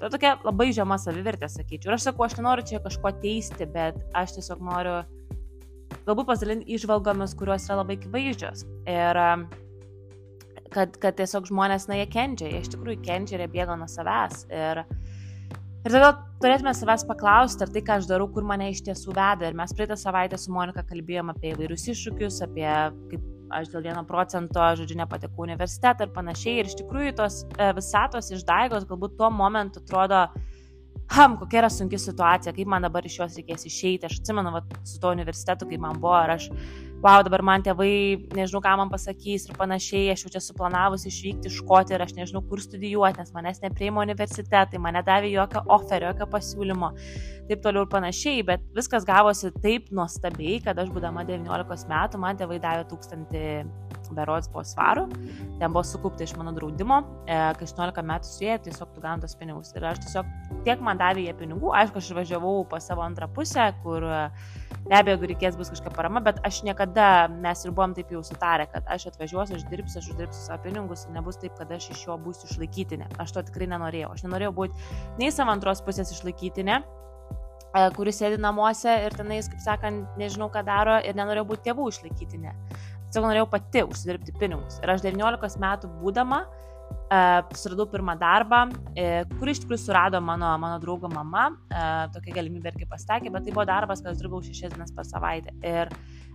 Tai 0.00 0.10
tokia 0.12 0.36
labai 0.44 0.70
žema 0.74 0.98
savivertė, 1.00 1.48
sakyčiau. 1.50 1.90
Ir 1.90 1.96
aš 1.96 2.06
sakau, 2.08 2.26
aš 2.26 2.38
nenoriu 2.38 2.64
čia 2.68 2.80
kažko 2.82 3.12
teisti, 3.22 3.66
bet 3.70 3.98
aš 4.18 4.36
tiesiog 4.38 4.62
noriu 4.64 5.00
galbūt 6.06 6.28
pasidalinti 6.28 6.72
išvalgomis, 6.76 7.34
kurios 7.38 7.68
yra 7.68 7.82
labai 7.82 7.98
akivaizdžios. 7.98 8.64
Ir 8.90 9.20
kad, 10.72 10.96
kad 11.02 11.18
tiesiog 11.18 11.48
žmonės, 11.50 11.88
na, 11.90 11.98
jie 12.00 12.08
kenčia, 12.10 12.50
jie 12.50 12.62
iš 12.62 12.72
tikrųjų 12.74 13.02
kenčia 13.04 13.36
ir 13.36 13.44
jie 13.46 13.50
bėga 13.52 13.76
nuo 13.78 13.88
savęs. 13.90 14.46
Ir, 14.52 14.82
ir 15.84 15.90
todėl 15.90 16.16
turėtume 16.42 16.72
savęs 16.76 17.06
paklausti, 17.08 17.66
ar 17.66 17.74
tai, 17.74 17.84
ką 17.86 18.00
aš 18.00 18.08
darau, 18.10 18.30
kur 18.32 18.46
mane 18.48 18.70
iš 18.72 18.82
tiesų 18.88 19.14
veda. 19.16 19.50
Ir 19.50 19.58
mes 19.58 19.76
praeitą 19.76 19.98
savaitę 20.00 20.40
su 20.40 20.54
Monika 20.54 20.84
kalbėjom 20.88 21.34
apie 21.34 21.52
įvairius 21.54 21.88
iššūkius, 21.92 22.42
apie 22.48 22.68
kaip 23.12 23.28
aš 23.58 23.70
dėl 23.72 23.84
vieno 23.86 24.02
procento, 24.08 24.62
žodžiu, 24.78 24.96
nepatekau 25.00 25.44
universitetą 25.46 26.06
ir 26.06 26.14
panašiai. 26.14 26.60
Ir 26.60 26.70
iš 26.70 26.78
tikrųjų 26.80 27.14
tos 27.20 27.42
e, 27.56 27.68
visatos 27.76 28.32
išdaigos 28.34 28.88
galbūt 28.88 29.18
tuo 29.20 29.30
momentu 29.32 29.82
atrodo, 29.82 30.24
ham, 31.12 31.36
kokia 31.40 31.62
yra 31.62 31.70
sunki 31.72 32.00
situacija, 32.00 32.54
kaip 32.56 32.70
man 32.72 32.86
dabar 32.86 33.06
iš 33.06 33.18
jos 33.20 33.36
reikės 33.40 33.66
išeiti. 33.68 34.08
Aš 34.08 34.20
atsimenu, 34.20 34.54
va, 34.54 34.62
su 34.88 35.00
to 35.02 35.12
universitetu, 35.12 35.68
kai 35.68 35.80
man 35.82 36.00
buvo, 36.00 36.16
ar 36.18 36.36
aš 36.38 36.48
wow, 37.02 37.18
dabar 37.26 37.42
man 37.42 37.64
tėvai, 37.66 38.28
nežinau, 38.36 38.60
ką 38.62 38.76
man 38.78 38.90
pasakys 38.92 39.48
ir 39.48 39.56
panašiai, 39.58 40.12
aš 40.12 40.22
jau 40.24 40.32
čia 40.36 40.42
suplanavus 40.44 41.06
išvykti 41.10 41.50
iš 41.50 41.58
Škotį 41.58 41.96
ir 41.96 42.04
aš 42.04 42.14
nežinau, 42.14 42.44
kur 42.46 42.62
studijuoti, 42.62 43.18
nes 43.18 43.34
manęs 43.34 43.58
neprieimo 43.64 44.04
universitetai, 44.06 44.80
mane 44.82 45.02
davė 45.06 45.32
jokio 45.32 45.64
oferio, 45.74 46.12
jokio 46.12 46.28
pasiūlymo, 46.36 46.92
taip 47.50 47.64
toliau 47.64 47.86
ir 47.86 47.92
panašiai, 47.92 48.44
bet 48.46 48.62
viskas 48.76 49.06
gavosi 49.08 49.50
taip 49.64 49.90
nuostabiai, 49.90 50.60
kad 50.62 50.78
aš 50.78 50.94
būdama 50.94 51.26
19 51.26 51.90
metų, 51.90 52.22
man 52.22 52.38
tėvai 52.38 52.62
davė 52.62 52.86
1000 52.92 53.81
berods 54.16 54.50
po 54.52 54.64
svarų, 54.66 55.06
ten 55.60 55.68
buvo 55.72 55.84
sukaupta 55.86 56.26
iš 56.26 56.34
mano 56.40 56.54
draudimo, 56.56 57.02
e, 57.26 57.38
kai 57.58 57.68
18 57.68 58.06
metų 58.12 58.30
suėjo, 58.30 58.58
tiesiog 58.68 58.94
tu 58.94 59.04
gauni 59.04 59.24
tos 59.24 59.36
pinigus. 59.38 59.72
Ir 59.76 59.86
aš 59.92 60.02
tiesiog 60.06 60.32
tiek 60.66 60.82
man 60.84 61.00
davė 61.00 61.26
jie 61.26 61.36
pinigų, 61.38 61.72
aišku, 61.82 62.02
aš 62.02 62.12
važiavau 62.18 62.66
pas 62.70 62.86
savo 62.86 63.04
antrą 63.04 63.30
pusę, 63.32 63.70
kur 63.84 64.06
be 64.82 64.96
abejo, 64.98 65.14
jeigu 65.14 65.30
reikės 65.30 65.56
bus 65.58 65.70
kažkokia 65.72 65.94
parama, 65.94 66.22
bet 66.24 66.40
aš 66.46 66.62
niekada, 66.66 67.28
mes 67.32 67.62
ir 67.64 67.74
buvom 67.74 67.94
taip 67.94 68.10
jau 68.12 68.22
sutarę, 68.26 68.66
kad 68.72 68.88
aš 68.90 69.10
atvažiuosiu, 69.12 69.58
aš 69.58 69.66
dirbsiu, 69.70 70.00
aš 70.00 70.10
uždirbsiu 70.14 70.40
savo 70.42 70.62
pinigus 70.66 71.06
nebus 71.12 71.38
taip, 71.42 71.54
kad 71.58 71.70
aš 71.72 71.90
iš 71.92 72.06
jo 72.06 72.16
būsiu 72.20 72.50
išlaikytinė. 72.50 73.12
Aš 73.22 73.36
to 73.36 73.44
tikrai 73.48 73.68
nenorėjau. 73.70 74.12
Aš 74.16 74.26
nenorėjau 74.26 74.54
būti 74.56 74.90
nei 75.20 75.30
savo 75.34 75.54
antros 75.54 75.82
pusės 75.84 76.12
išlaikytinė, 76.14 76.80
e, 76.82 77.84
kuris 77.96 78.20
sėdi 78.20 78.40
namuose 78.42 78.96
ir 79.06 79.16
tenais, 79.18 79.50
kaip 79.52 79.62
sakant, 79.64 80.16
nežinau, 80.20 80.50
ką 80.52 80.64
daro 80.66 80.98
ir 81.00 81.18
nenorėjau 81.18 81.48
būti 81.52 81.68
tėvų 81.70 81.88
išlaikytinė. 81.94 82.56
Tiesiog 83.12 83.28
norėjau 83.28 83.48
pati 83.52 83.84
užsidirbti 83.84 84.32
pinigus. 84.40 84.78
Ir 84.80 84.94
aš 84.94 85.04
19 85.04 85.60
metų 85.60 85.90
būdama, 86.00 86.38
uh, 86.46 86.62
suradau 87.54 87.86
pirmą 87.90 88.14
darbą, 88.18 88.64
e, 88.96 89.24
kurį 89.36 89.52
iš 89.52 89.60
tikrųjų 89.62 89.82
surado 89.82 90.20
mano, 90.24 90.48
mano 90.58 90.78
draugo 90.80 91.10
mama, 91.12 91.50
e, 91.68 91.84
tokia 92.14 92.38
galimybė 92.38 92.72
irgi 92.72 92.88
pastakė, 92.88 93.32
bet 93.32 93.44
tai 93.44 93.52
buvo 93.52 93.66
darbas, 93.68 94.00
kad 94.00 94.14
aš 94.14 94.22
dirbau 94.22 94.40
šešias 94.42 94.72
dienas 94.72 94.92
per 94.96 95.04
savaitę. 95.04 95.52
Ir 95.60 95.92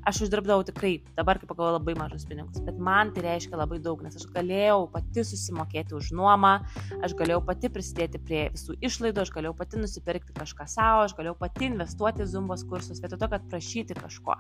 aš 0.07 0.21
uždirbdavau 0.27 0.63
tikrai, 0.67 1.01
dabar 1.17 1.39
kaip 1.39 1.49
pagalvoju, 1.49 1.79
labai 1.79 1.95
mažus 1.97 2.27
pinigus, 2.29 2.61
bet 2.63 2.77
man 2.77 3.11
tai 3.11 3.25
reiškia 3.25 3.57
labai 3.57 3.79
daug, 3.83 4.03
nes 4.05 4.15
aš 4.15 4.27
galėjau 4.31 4.85
pati 4.93 5.25
susimokėti 5.25 5.97
už 5.97 6.13
nuomą, 6.13 6.53
aš 7.01 7.17
galėjau 7.17 7.41
pati 7.49 7.73
prisidėti 7.73 8.21
prie 8.21 8.47
visų 8.53 8.77
išlaidų, 8.79 9.25
aš 9.25 9.33
galėjau 9.33 9.55
pati 9.57 9.81
nusipirkti 9.81 10.37
kažką 10.37 10.69
savo, 10.69 11.07
aš 11.09 11.17
galėjau 11.17 11.39
pati 11.41 11.71
investuoti 11.71 12.29
zumbos 12.29 12.63
kursus, 12.69 13.01
vietoj 13.01 13.19
to, 13.19 13.33
kad 13.33 13.49
prašyti 13.49 13.97
kažko. 13.97 14.37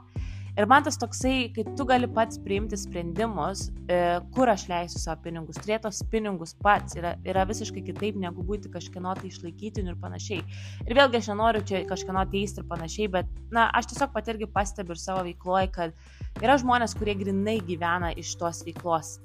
Ir 0.57 0.65
man 0.65 0.81
tas 0.81 0.97
toksai, 0.97 1.51
kai 1.53 1.63
tu 1.77 1.85
gali 1.85 2.07
pats 2.09 2.39
priimti 2.41 2.77
sprendimus, 2.81 3.67
e, 3.93 3.97
kur 4.33 4.49
aš 4.49 4.63
leisiu 4.71 4.97
savo 4.97 5.21
pinigus, 5.27 5.59
turėti 5.61 5.83
tos 5.85 5.99
pinigus 6.09 6.55
pats 6.65 6.97
yra, 6.97 7.11
yra 7.29 7.43
visiškai 7.45 7.83
kitaip 7.85 8.17
negu 8.17 8.41
būti 8.47 8.71
kažkieno 8.73 9.13
tai 9.19 9.29
išlaikytiniu 9.29 9.93
ir 9.93 9.99
panašiai. 10.01 10.41
Ir 10.87 10.97
vėlgi 10.97 11.21
aš 11.21 11.29
nenoriu 11.29 11.61
čia 11.61 11.83
kažkieno 11.85 12.25
teisti 12.33 12.63
ir 12.63 12.69
panašiai, 12.71 13.11
bet, 13.19 13.29
na, 13.53 13.67
aš 13.77 13.91
tiesiog 13.91 14.15
pat 14.15 14.33
irgi 14.33 14.49
pastebiu 14.57 14.97
ir 14.97 15.03
savo 15.03 15.27
veikloje, 15.29 15.69
kad 15.77 16.41
yra 16.41 16.57
žmonės, 16.57 16.97
kurie 16.97 17.13
grinai 17.21 17.59
gyvena 17.69 18.09
iš 18.17 18.33
tos 18.41 18.65
veiklos. 18.65 19.19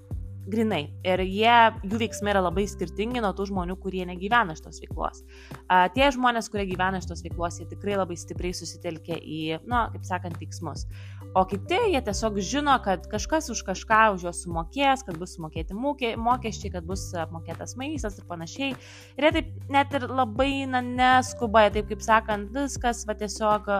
Grinai. 0.53 0.89
Ir 1.07 1.21
jie, 1.23 1.57
jų 1.87 1.99
veiksmai 2.01 2.33
yra 2.33 2.41
labai 2.43 2.65
skirtingi 2.67 3.21
nuo 3.23 3.31
tų 3.37 3.47
žmonių, 3.53 3.77
kurie 3.79 4.03
negyvena 4.09 4.57
šitos 4.59 4.81
veiklos. 4.83 5.23
A, 5.71 5.87
tie 5.95 6.09
žmonės, 6.13 6.49
kurie 6.51 6.65
gyvena 6.67 6.99
šitos 7.03 7.23
veiklos, 7.23 7.61
jie 7.61 7.69
tikrai 7.71 7.95
labai 8.01 8.19
stipriai 8.19 8.57
susitelkia 8.59 9.21
į, 9.23 9.43
na, 9.71 9.85
kaip 9.95 10.09
sakant, 10.09 10.41
veiksmus. 10.43 10.89
O 11.33 11.47
kiti, 11.49 11.79
jie 11.89 12.01
tiesiog 12.05 12.35
žino, 12.45 12.75
kad 12.85 13.07
kažkas 13.09 13.47
už 13.55 13.63
kažką 13.65 14.01
už 14.13 14.25
juos 14.27 14.43
sumokės, 14.45 15.01
kad 15.07 15.17
bus 15.17 15.33
sumokėti 15.33 15.73
mokesčiai, 15.73 16.69
kad 16.75 16.85
bus 16.85 17.07
apmokėtas 17.17 17.73
maistas 17.81 18.19
ir 18.21 18.27
panašiai. 18.29 18.75
Ir 19.17 19.27
jie 19.27 19.31
taip 19.39 19.71
net 19.73 19.97
ir 19.97 20.05
labai, 20.13 20.67
na, 20.69 20.83
neskuba, 20.85 21.63
taip 21.73 21.89
kaip 21.89 22.05
sakant, 22.05 22.51
viskas, 22.53 23.01
va 23.09 23.17
tiesiog 23.17 23.71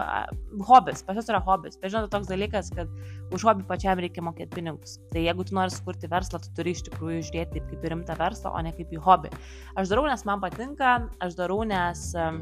hobis, 0.65 1.03
pas 1.05 1.19
juos 1.19 1.29
yra 1.29 1.43
hobis. 1.45 1.77
Bet 1.77 1.93
žinote, 1.93 2.09
toks 2.15 2.31
dalykas, 2.31 2.73
kad 2.73 2.89
už 3.29 3.45
hobį 3.45 3.67
pačiam 3.69 4.01
reikia 4.01 4.25
mokėti 4.25 4.57
pinigus. 4.57 4.97
Tai 5.13 5.21
jeigu 5.21 5.45
tu 5.45 5.53
nori 5.53 5.77
sukurti 5.77 6.09
verslą, 6.09 6.41
tu 6.41 6.55
turi 6.57 6.73
iš 6.73 6.81
tikrųjų 6.89 7.21
žiūrėti 7.29 7.59
taip 7.59 7.69
kaip 7.69 7.85
į 7.85 7.93
rimtą 7.93 8.17
verslą, 8.17 8.55
o 8.57 8.65
ne 8.65 8.73
kaip 8.73 8.89
į 8.89 9.05
hobį. 9.05 9.29
Aš 9.77 9.93
darau, 9.93 10.09
nes 10.09 10.25
man 10.25 10.41
patinka, 10.41 10.97
aš 11.21 11.37
darau, 11.37 11.61
nes 11.69 12.09
um, 12.17 12.41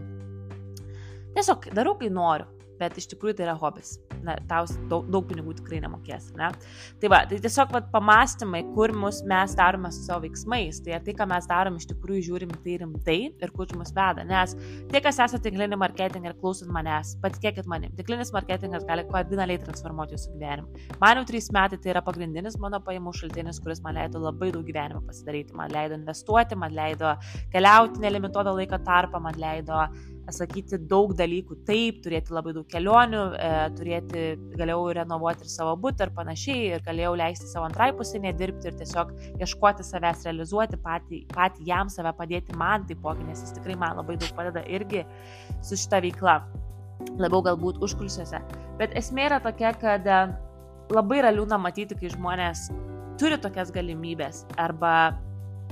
tiesiog 1.36 1.68
darau, 1.76 2.00
kai 2.00 2.14
noriu 2.16 2.48
bet 2.82 2.98
iš 3.00 3.10
tikrųjų 3.14 3.38
tai 3.38 3.48
yra 3.48 3.56
hobis. 3.62 3.96
Na, 4.26 4.36
tau 4.50 4.68
daug, 4.90 5.08
daug 5.10 5.26
pinigų 5.30 5.56
tikrai 5.58 5.80
nemokės, 5.82 6.30
ne? 6.38 6.52
Tai 7.02 7.10
va, 7.14 7.24
tai 7.30 7.40
tiesiog 7.42 7.72
vat, 7.74 7.88
pamastymai, 7.94 8.62
kur 8.76 8.94
mus 8.98 9.22
mes 9.28 9.56
darome 9.58 9.90
su 9.94 10.04
savo 10.06 10.26
veiksmais, 10.26 10.82
tai 10.86 11.00
tai, 11.06 11.16
ką 11.18 11.28
mes 11.32 11.48
darom, 11.50 11.80
iš 11.80 11.88
tikrųjų 11.90 12.26
žiūrim 12.30 12.54
tai 12.66 12.78
rimtai 12.84 13.18
ir 13.32 13.54
kur 13.56 13.72
mus 13.80 13.94
veda. 13.96 14.26
Nes 14.28 14.54
tie, 14.92 15.02
kas 15.02 15.20
esate 15.26 15.42
tinklinį 15.48 15.80
marketingą 15.82 16.32
ir 16.32 16.38
klausot 16.42 16.70
manęs, 16.74 17.16
patikėkit 17.24 17.70
manim, 17.72 17.94
tinklinis 17.98 18.34
marketingas 18.36 18.86
gali 18.90 19.06
kardinaliai 19.10 19.62
transformuoti 19.62 20.18
jūsų 20.18 20.36
gyvenimą. 20.36 20.86
Man 21.02 21.22
jau 21.22 21.26
trys 21.32 21.50
metai 21.56 21.82
tai 21.82 21.94
yra 21.96 22.04
pagrindinis 22.06 22.60
mano 22.62 22.82
pajamų 22.86 23.14
šaltinis, 23.18 23.62
kuris 23.64 23.82
man 23.86 23.98
leido 23.98 24.22
labai 24.22 24.52
daug 24.54 24.66
gyvenimo 24.68 25.02
pasidaryti. 25.08 25.56
Man 25.58 25.74
leido 25.74 25.98
investuoti, 25.98 26.58
man 26.60 26.76
leido 26.78 27.16
keliauti 27.54 28.04
nelimituotą 28.04 28.54
laiko 28.58 28.82
tarpą, 28.86 29.22
man 29.24 29.38
leido 29.42 29.82
sakyti 30.30 30.78
daug 30.90 31.14
dalykų 31.18 31.58
taip, 31.68 32.02
turėti 32.06 32.34
labai 32.36 32.54
daug 32.56 32.68
kelionių, 32.70 33.22
e, 33.36 33.50
turėti, 33.78 34.26
galėjau 34.60 34.84
renovuoti 35.00 35.46
ir 35.46 35.52
savo 35.52 35.74
būtą 35.82 36.08
ir 36.08 36.14
panašiai, 36.16 36.68
ir 36.76 36.84
galėjau 36.86 37.14
leisti 37.20 37.50
savo 37.50 37.66
antrai 37.68 37.92
pusėje 37.98 38.34
dirbti 38.38 38.70
ir 38.70 38.78
tiesiog 38.80 39.14
ieškoti 39.42 39.86
savęs, 39.88 40.26
realizuoti 40.28 40.80
patį, 40.84 41.24
patį 41.34 41.68
jam 41.72 41.90
save, 41.90 42.14
padėti 42.18 42.56
man 42.58 42.86
taipogi, 42.90 43.26
nes 43.28 43.42
jis 43.42 43.56
tikrai 43.58 43.78
man 43.80 43.98
labai 44.00 44.20
daug 44.22 44.36
padeda 44.38 44.64
irgi 44.70 45.04
su 45.66 45.80
šita 45.80 46.02
veikla, 46.06 46.38
labiau 47.18 47.42
galbūt 47.50 47.82
užkulsiuose. 47.82 48.44
Bet 48.80 48.96
esmė 48.98 49.28
yra 49.32 49.42
tokia, 49.44 49.74
kad 49.82 50.06
e, 50.06 50.22
labai 50.94 51.20
yra 51.24 51.34
liūdna 51.34 51.60
matyti, 51.62 51.98
kai 51.98 52.14
žmonės 52.14 52.70
turi 53.22 53.38
tokias 53.42 53.74
galimybės 53.74 54.46
arba 54.62 55.18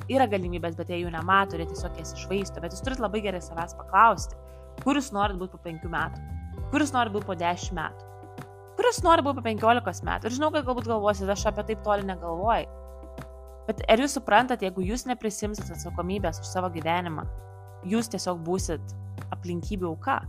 yra 0.07 0.27
galimybės, 0.29 0.77
bet 0.79 0.91
jie 0.91 1.01
jų 1.03 1.13
nemato 1.13 1.57
ir 1.57 1.63
jie 1.63 1.71
tiesiog 1.73 1.97
jas 1.99 2.13
išvaisto. 2.17 2.61
Bet 2.63 2.75
jūs 2.75 2.83
turite 2.85 3.03
labai 3.03 3.21
gerai 3.25 3.41
savęs 3.43 3.75
paklausti, 3.79 4.37
kur 4.83 4.99
jūs 4.99 5.11
norit 5.15 5.39
būti 5.39 5.55
po 5.55 5.61
penkių 5.65 5.91
metų, 5.93 6.23
kur 6.71 6.85
jūs 6.85 6.93
norit 6.95 7.15
būti 7.15 7.29
po 7.29 7.37
dešimt 7.39 7.77
metų, 7.79 8.09
kur 8.77 8.89
jūs 8.89 9.01
norit 9.05 9.27
būti 9.27 9.41
po 9.41 9.45
penkiolikos 9.49 10.03
metų. 10.07 10.29
Ir 10.29 10.37
žinau, 10.37 10.51
kad 10.55 10.67
galbūt 10.67 10.89
galvosit, 10.89 11.29
aš 11.29 11.47
apie 11.51 11.67
taip 11.71 11.83
toli 11.85 12.07
negalvoju. 12.07 12.75
Bet 13.69 13.83
ar 13.91 14.01
jūs 14.01 14.15
suprantat, 14.17 14.63
jeigu 14.65 14.81
jūs 14.81 15.05
neprisimsit 15.05 15.69
atsakomybės 15.75 16.39
už 16.41 16.49
savo 16.49 16.71
gyvenimą, 16.73 17.27
jūs 17.85 18.09
tiesiog 18.09 18.39
būsit 18.47 18.95
aplinkybių 19.35 19.91
auka. 19.91 20.23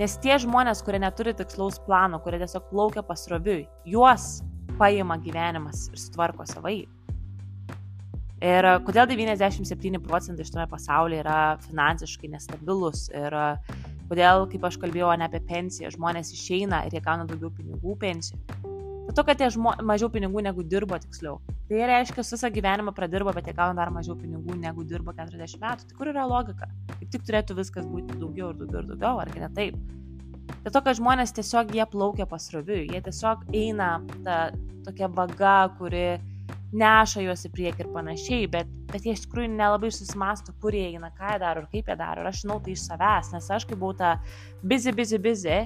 Nes 0.00 0.16
tie 0.20 0.36
žmonės, 0.40 0.82
kurie 0.84 1.00
neturi 1.00 1.32
tikslaus 1.36 1.80
plano, 1.86 2.20
kurie 2.24 2.38
tiesiog 2.42 2.68
plaukia 2.70 3.02
pasroviui, 3.04 3.64
juos 3.88 4.40
paima 4.80 5.16
gyvenimas 5.20 5.88
ir 5.90 6.00
sutvarko 6.00 6.46
savai. 6.48 6.82
Ir 8.40 8.64
e, 8.64 8.74
kodėl 8.86 9.08
97 9.10 10.00
procentai 10.00 10.46
šitame 10.48 10.66
pasaulyje 10.70 11.20
yra 11.24 11.38
finansiškai 11.66 12.32
nestabilus 12.32 13.08
ir 13.12 13.36
e, 13.36 13.46
kodėl, 14.08 14.46
kaip 14.50 14.64
aš 14.66 14.78
kalbėjau, 14.80 15.12
ne 15.20 15.28
apie 15.28 15.42
pensiją, 15.46 15.92
žmonės 15.92 16.32
išeina 16.34 16.86
ir 16.86 16.96
jie 16.96 17.04
gauna 17.04 17.28
daugiau 17.28 17.52
pinigų 17.54 17.96
pensijų. 18.00 18.40
Dėl 19.10 19.16
to, 19.18 19.24
kad 19.26 19.42
jie 19.42 19.50
žmo, 19.52 19.74
mažiau 19.84 20.08
pinigų 20.12 20.44
negu 20.46 20.64
dirbo 20.64 20.96
tiksliau. 21.02 21.40
Tai 21.68 21.84
reiškia, 21.90 22.24
visą 22.24 22.50
gyvenimą 22.54 22.94
pradirbo, 22.96 23.32
bet 23.34 23.48
jie 23.50 23.54
gauna 23.58 23.76
dar 23.78 23.92
mažiau 23.94 24.16
pinigų 24.18 24.56
negu 24.58 24.84
dirbo 24.88 25.12
40 25.14 25.60
metų. 25.60 25.88
Tai 25.90 25.98
kur 25.98 26.10
yra 26.12 26.24
logika? 26.30 26.70
Kaip 26.94 27.08
tik 27.12 27.26
turėtų 27.28 27.58
viskas 27.58 27.88
būti 27.90 28.16
daugiau 28.22 28.52
ir 28.54 28.60
daugiau 28.62 28.82
ir 28.84 28.88
daugiau, 28.94 29.20
argi 29.22 29.44
ne 29.44 29.50
taip? 29.56 29.76
Dėl 30.64 30.74
to, 30.74 30.82
kad 30.86 30.98
žmonės 30.98 31.34
tiesiog 31.36 31.74
jie 31.76 31.86
plaukia 31.92 32.26
pasroviui, 32.30 32.88
jie 32.90 33.02
tiesiog 33.04 33.44
eina 33.54 33.92
ta 34.24 34.40
tokia 34.86 35.10
vaga, 35.14 35.58
kuri 35.78 36.06
neša 36.76 37.24
juos 37.24 37.44
į 37.46 37.50
priekį 37.54 37.84
ir 37.84 37.90
panašiai, 37.94 38.48
bet, 38.50 38.70
bet 38.92 39.06
jie 39.06 39.14
iš 39.16 39.24
tikrųjų 39.24 39.50
nelabai 39.56 39.90
susimasto, 39.94 40.54
kur 40.62 40.76
jie 40.76 40.86
eina, 40.92 41.10
ką 41.16 41.34
jie 41.34 41.42
daro 41.42 41.64
ir 41.64 41.68
kaip 41.72 41.90
jie 41.90 41.98
daro. 41.98 42.22
Ir 42.22 42.30
aš 42.30 42.44
žinau 42.44 42.60
tai 42.62 42.76
iš 42.76 42.86
savęs, 42.86 43.32
nes 43.34 43.50
aš 43.56 43.66
kai 43.66 43.78
buvau 43.78 43.96
ta 43.98 44.14
busy, 44.62 44.94
busy, 44.94 45.18
busy, 45.18 45.58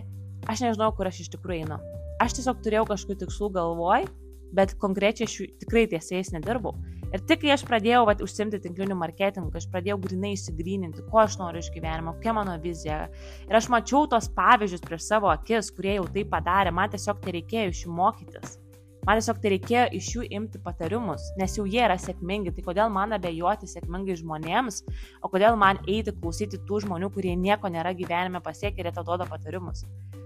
aš 0.48 0.64
nežinau, 0.64 0.90
kur 0.96 1.10
aš 1.10 1.24
iš 1.26 1.32
tikrųjų 1.36 1.66
einu. 1.66 1.80
Aš 2.24 2.38
tiesiog 2.38 2.62
turėjau 2.64 2.88
kažkokių 2.92 3.20
tikslų 3.24 3.50
galvoj, 3.58 4.08
bet 4.54 4.76
konkrečiai 4.80 5.28
aš 5.28 5.38
tikrai 5.60 5.86
tiesiais 5.90 6.32
nedirbau. 6.32 6.76
Ir 7.14 7.22
tik 7.28 7.44
kai 7.44 7.52
aš 7.54 7.62
pradėjau 7.68 8.00
vat, 8.08 8.22
užsimti 8.24 8.58
tinklinių 8.64 8.96
marketingų, 8.98 9.52
kai 9.52 9.60
aš 9.60 9.68
pradėjau 9.70 10.00
grinai 10.02 10.32
įsigryninti, 10.34 11.04
ko 11.12 11.20
aš 11.22 11.36
noriu 11.38 11.62
iš 11.62 11.70
gyvenimo, 11.74 12.16
kokia 12.16 12.34
mano 12.34 12.56
vizija. 12.62 13.04
Ir 13.46 13.54
aš 13.60 13.68
mačiau 13.70 14.08
tos 14.10 14.26
pavyzdžius 14.34 14.82
prieš 14.82 15.06
savo 15.12 15.30
akis, 15.30 15.70
kurie 15.76 15.94
jau 16.00 16.08
tai 16.10 16.26
padarė, 16.32 16.74
man 16.74 16.90
tiesiog 16.90 17.22
tai 17.22 17.36
reikėjo 17.38 17.70
iš 17.70 17.84
jų 17.84 17.94
mokytis. 18.00 18.58
Man 19.04 19.18
tiesiog 19.20 19.40
tai 19.42 19.50
reikėjo 19.52 19.84
iš 19.98 20.06
jų 20.14 20.22
imti 20.32 20.60
patarimus, 20.64 21.26
nes 21.36 21.58
jau 21.58 21.66
jie 21.68 21.82
yra 21.84 21.98
sėkmingi, 22.00 22.54
tai 22.56 22.62
kodėl 22.64 22.88
man 22.92 23.12
abejoti 23.12 23.68
sėkmingai 23.68 24.16
žmonėms, 24.16 24.80
o 25.20 25.28
kodėl 25.28 25.58
man 25.60 25.80
eiti 25.84 26.14
klausyti 26.16 26.62
tų 26.64 26.80
žmonių, 26.86 27.10
kurie 27.12 27.34
nieko 27.36 27.68
nėra 27.68 27.92
gyvenime 27.98 28.40
pasiekę 28.44 28.80
ir 28.80 28.88
jie 28.88 28.94
tau 28.96 29.04
duoda 29.04 29.28
patarimus. 29.28 29.84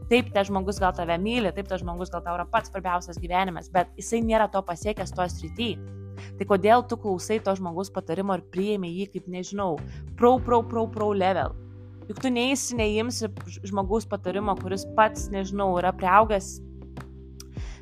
Taip, 0.08 0.30
tas 0.32 0.46
žmogus 0.46 0.78
gal 0.80 0.94
tave 0.94 1.18
myli, 1.18 1.50
taip, 1.56 1.66
tas 1.68 1.82
žmogus 1.82 2.14
gal 2.14 2.22
tau 2.22 2.38
yra 2.38 2.46
pats 2.48 2.70
svarbiausias 2.70 3.18
gyvenimas, 3.18 3.66
bet 3.74 3.90
jisai 3.98 4.22
nėra 4.24 4.46
to 4.52 4.62
pasiekęs 4.64 5.12
to 5.16 5.26
srityje. 5.34 5.96
Tai 6.38 6.46
kodėl 6.50 6.86
tu 6.86 6.96
klausai 7.02 7.40
to 7.42 7.54
žmogus 7.58 7.90
patarimo 7.94 8.38
ir 8.38 8.46
priėmė 8.54 8.88
jį 8.90 9.08
kaip, 9.12 9.26
nežinau, 9.30 9.74
pro, 10.18 10.36
pro, 10.38 10.62
pro, 10.62 10.86
pro 10.94 11.10
level. 11.14 11.54
Juk 12.08 12.22
tu 12.24 12.30
neįsi, 12.32 12.78
neįimsi 12.78 13.28
žmogaus 13.68 14.06
patarimo, 14.08 14.54
kuris 14.62 14.86
pats, 14.96 15.28
nežinau, 15.34 15.74
yra 15.82 15.92
prieaugęs 15.92 16.54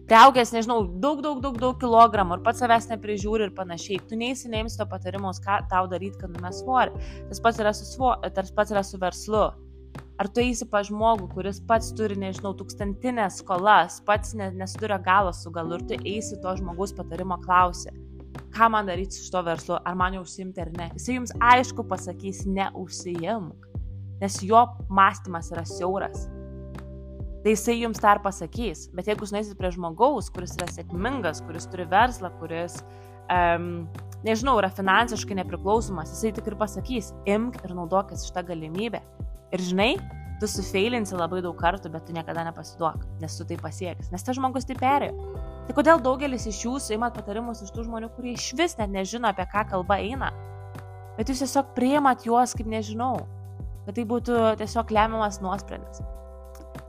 priaugęs, 0.07 0.53
nežinau, 0.55 0.85
daug, 1.03 1.21
daug, 1.23 1.41
daug, 1.43 1.59
daug 1.61 1.79
kilogramų 1.83 2.39
ir 2.39 2.43
pats 2.47 2.63
savęs 2.63 2.89
neprižiūri 2.93 3.49
ir 3.49 3.55
panašiai. 3.57 3.99
Tu 4.07 4.19
neįsineims 4.19 4.79
to 4.79 4.87
patarimus, 4.91 5.41
ką 5.43 5.61
tau 5.71 5.89
daryti, 5.91 6.21
kad 6.21 6.33
numes 6.35 6.63
svorį. 6.63 6.95
Tas 7.31 7.43
pats 7.43 7.63
yra 7.63 7.73
su, 7.75 7.87
svo, 7.89 8.15
tas 8.37 8.53
pats 8.55 8.75
yra 8.75 8.85
su 8.87 9.01
verslu. 9.03 9.49
Ar 10.17 10.31
tu 10.33 10.41
eisi 10.41 10.65
pa 10.71 10.81
žmogų, 10.87 11.29
kuris 11.35 11.59
pats 11.69 11.91
turi, 11.97 12.17
nežinau, 12.21 12.55
tūkstantinės 12.57 13.43
skolas, 13.43 13.99
pats 14.07 14.33
ne, 14.39 14.49
nesuduria 14.57 14.97
galo 15.03 15.35
su 15.37 15.53
galu 15.53 15.77
ir 15.77 15.85
tu 15.91 15.99
eisi 16.09 16.39
to 16.41 16.55
žmogaus 16.57 16.95
patarimo 16.97 17.37
klausi, 17.43 17.93
ką 18.57 18.71
man 18.73 18.89
daryti 18.89 19.19
su 19.19 19.27
šito 19.27 19.45
verslu, 19.51 19.77
ar 19.85 19.99
man 19.99 20.17
jau 20.17 20.25
užsimti 20.25 20.65
ar 20.65 20.73
ne. 20.79 20.89
Jisai 20.97 21.19
jums 21.19 21.37
aišku 21.53 21.85
pasakys, 21.91 22.47
neužsijimk, 22.49 23.69
nes 24.23 24.41
jo 24.47 24.65
mąstymas 24.89 25.53
yra 25.53 25.67
siauras 25.69 26.25
tai 27.47 27.53
jisai 27.55 27.77
jums 27.79 28.01
tą 28.03 28.11
ir 28.17 28.19
pasakys. 28.25 28.89
Bet 28.91 29.07
jeigu 29.07 29.23
jūs 29.23 29.31
nueisit 29.31 29.55
prie 29.55 29.69
žmogaus, 29.71 30.33
kuris 30.35 30.57
yra 30.57 30.67
sėkmingas, 30.67 31.45
kuris 31.47 31.69
turi 31.71 31.85
verslą, 31.87 32.33
kuris, 32.41 32.81
um, 33.31 33.85
nežinau, 34.27 34.57
yra 34.59 34.67
finansiškai 34.75 35.37
nepriklausomas, 35.39 36.11
jisai 36.11 36.33
tik 36.35 36.51
ir 36.51 36.57
pasakys, 36.59 37.13
imk 37.31 37.61
ir 37.63 37.75
naudokis 37.79 38.25
šitą 38.27 38.43
galimybę. 38.49 38.99
Ir 39.55 39.63
žinai, 39.63 39.93
tu 40.43 40.49
sufeilinsi 40.51 41.15
labai 41.15 41.39
daug 41.45 41.55
kartų, 41.61 41.93
bet 41.95 42.09
tu 42.09 42.17
niekada 42.17 42.43
nepasiduok, 42.49 43.07
nes 43.23 43.39
tu 43.39 43.47
tai 43.47 43.61
pasieks, 43.63 44.11
nes 44.11 44.27
tas 44.27 44.41
žmogus 44.41 44.67
tai 44.67 44.75
perėjo. 44.83 45.31
Tai 45.69 45.79
kodėl 45.79 46.03
daugelis 46.03 46.49
iš 46.51 46.65
jūsų 46.67 46.99
imat 46.99 47.15
patarimus 47.15 47.63
iš 47.63 47.71
tų 47.79 47.87
žmonių, 47.87 48.11
kurie 48.19 48.35
iš 48.35 48.51
vis 48.59 48.75
net 48.81 48.91
nežino, 48.91 49.31
apie 49.31 49.47
ką 49.55 49.69
kalba 49.71 50.01
eina, 50.03 50.35
bet 51.15 51.31
jūs 51.31 51.47
tiesiog 51.47 51.71
priimat 51.79 52.27
juos 52.27 52.59
kaip 52.59 52.67
nežinau, 52.75 53.23
kad 53.87 53.95
tai 53.95 54.11
būtų 54.11 54.43
tiesiog 54.59 54.91
lemiamas 54.99 55.39
nuosprendis. 55.47 56.03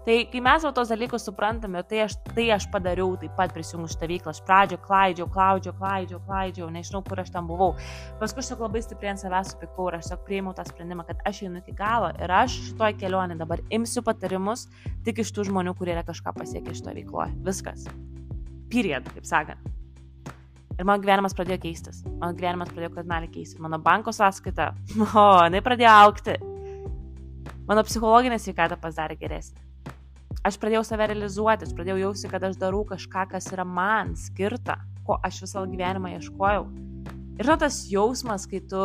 Tai 0.07 0.21
kai 0.31 0.39
mes 0.39 0.63
jau 0.63 0.69
tos 0.71 0.87
dalykus 0.87 1.25
suprantame, 1.27 1.81
tai 1.83 1.97
aš, 2.05 2.13
tai 2.31 2.45
aš 2.55 2.69
padariau 2.71 3.17
taip 3.19 3.33
pat 3.35 3.51
prisijungus 3.51 3.91
šitą 3.91 4.07
veiklą. 4.07 4.31
Aš 4.31 4.37
pradžio 4.47 4.77
klaidžiau, 4.79 5.25
klaidžiau, 5.27 5.73
klaidžiau, 5.75 6.19
klaidžiau, 6.23 6.69
nežinau, 6.71 7.01
kur 7.03 7.19
aš 7.19 7.33
ten 7.33 7.43
buvau. 7.49 7.73
Paskui 8.21 8.39
aš 8.39 8.53
labai 8.55 8.79
stipriai 8.85 9.11
ant 9.11 9.19
savęs 9.19 9.51
supikau 9.51 9.89
ir 9.89 9.97
aš 9.97 10.07
tiesiog 10.07 10.23
priėmiau 10.29 10.55
tą 10.55 10.63
sprendimą, 10.69 11.03
kad 11.09 11.25
aš 11.27 11.41
einu 11.49 11.59
iki 11.59 11.75
galo 11.75 12.13
ir 12.23 12.35
aš 12.37 12.55
šitoj 12.69 12.95
kelionė 13.01 13.35
dabar 13.41 13.65
imsiu 13.67 14.05
patarimus 14.07 14.69
tik 15.03 15.19
iš 15.25 15.33
tų 15.35 15.49
žmonių, 15.51 15.75
kurie 15.75 15.91
yra 15.97 16.05
kažką 16.07 16.37
pasiekę 16.39 16.79
šitoje 16.79 17.01
veikloje. 17.01 17.35
Viskas. 17.51 17.83
Period, 18.71 19.11
kaip 19.11 19.27
sakant. 19.27 19.69
Ir 20.77 20.87
mano 20.87 21.03
gyvenimas 21.03 21.35
pradėjo 21.35 21.65
keistis. 21.67 22.05
Mano 22.07 22.31
gyvenimas 22.31 22.71
pradėjo 22.71 22.95
kardinaliai 22.95 23.35
keistis. 23.35 23.59
Mano 23.59 23.83
banko 23.83 24.15
sąskaita, 24.15 24.71
o, 25.11 25.29
jinai 25.49 25.65
pradėjo 25.67 25.99
aukti. 26.07 26.41
Mano 27.67 27.83
psichologinė 27.83 28.39
sveikata 28.39 28.79
pasidarė 28.79 29.19
geresnė 29.19 29.66
aš 30.45 30.57
pradėjau 30.61 30.83
save 30.85 31.07
realizuoti, 31.11 31.67
aš 31.67 31.73
pradėjau 31.77 31.99
jausti, 32.01 32.31
kad 32.31 32.43
aš 32.43 32.59
darau 32.61 32.83
kažką, 32.87 33.27
kas 33.33 33.49
yra 33.53 33.65
man 33.67 34.15
skirta, 34.19 34.79
ko 35.07 35.17
aš 35.23 35.43
visą 35.45 35.63
gyvenimą 35.69 36.17
ieškojau. 36.17 36.67
Ir 37.37 37.45
yra 37.45 37.57
tas 37.61 37.83
jausmas, 37.89 38.47
kai 38.49 38.61
tu, 38.65 38.83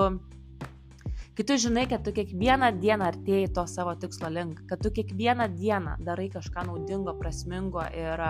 kai 1.36 1.46
tu 1.48 1.58
žinai, 1.60 1.86
kad 1.90 2.04
tu 2.04 2.12
kiekvieną 2.14 2.72
dieną 2.80 3.12
artėjai 3.12 3.52
to 3.56 3.64
savo 3.70 3.94
tikslo 3.98 4.30
link, 4.32 4.64
kad 4.70 4.82
tu 4.84 4.92
kiekvieną 4.94 5.48
dieną 5.56 5.96
darai 6.04 6.28
kažką 6.32 6.66
naudingo, 6.68 7.16
prasmingo 7.20 7.84
ir 7.96 8.20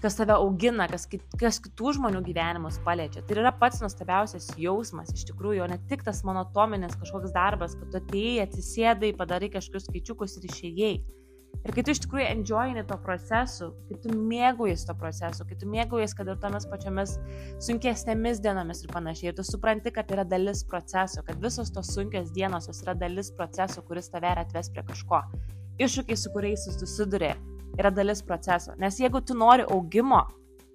kas 0.00 0.16
tave 0.16 0.32
augina, 0.32 0.86
kas, 0.88 1.04
kas 1.36 1.60
kitų 1.60 1.92
žmonių 1.98 2.22
gyvenimus 2.24 2.80
paliečia. 2.86 3.20
Tai 3.28 3.36
yra 3.42 3.52
pats 3.52 3.82
nuostabiausias 3.84 4.48
jausmas 4.56 5.12
iš 5.12 5.26
tikrųjų, 5.28 5.66
o 5.66 5.68
ne 5.68 5.76
tik 5.90 6.06
tas 6.06 6.22
monotominis 6.24 6.96
kažkoks 7.00 7.34
darbas, 7.36 7.76
kad 7.76 7.92
tu 7.92 8.00
atėjai, 8.00 8.46
atsisėdai, 8.46 9.12
padarai 9.18 9.52
kažkokius 9.52 9.90
skaičiukus 9.90 10.38
ir 10.40 10.48
išėjai. 10.48 10.94
Ir 11.60 11.74
kai 11.76 11.82
tu 11.84 11.92
iš 11.92 11.98
tikrųjų 12.00 12.24
enjoyini 12.24 12.82
to 12.88 12.96
procesu, 13.04 13.66
kai 13.88 13.98
tu 14.00 14.14
mėgaujas 14.16 14.86
to 14.88 14.94
procesu, 14.96 15.44
kai 15.44 15.58
tu 15.60 15.68
mėgaujas, 15.68 16.14
kad 16.16 16.28
ir 16.32 16.38
tomis 16.40 16.64
pačiomis 16.70 17.18
sunkesnėmis 17.66 18.40
dienomis 18.40 18.80
ir 18.86 18.92
panašiai, 18.94 19.28
ir 19.30 19.36
tu 19.36 19.44
supranti, 19.44 19.92
kad 19.92 20.08
yra 20.14 20.24
dalis 20.24 20.62
proceso, 20.64 21.20
kad 21.26 21.40
visos 21.42 21.68
tos 21.74 21.92
sunkios 21.92 22.32
dienos 22.32 22.70
jos 22.70 22.80
yra 22.86 22.94
dalis 22.96 23.28
proceso, 23.36 23.84
kuris 23.84 24.08
tave 24.08 24.32
atves 24.40 24.72
prie 24.72 24.86
kažko. 24.88 25.20
Iššūkiai, 25.80 26.16
su 26.16 26.32
kuriais 26.32 26.64
susiduri, 26.80 27.34
yra 27.76 27.92
dalis 27.92 28.24
proceso. 28.24 28.72
Nes 28.80 28.96
jeigu 29.00 29.20
tu 29.20 29.36
nori 29.36 29.66
augimo, 29.68 30.22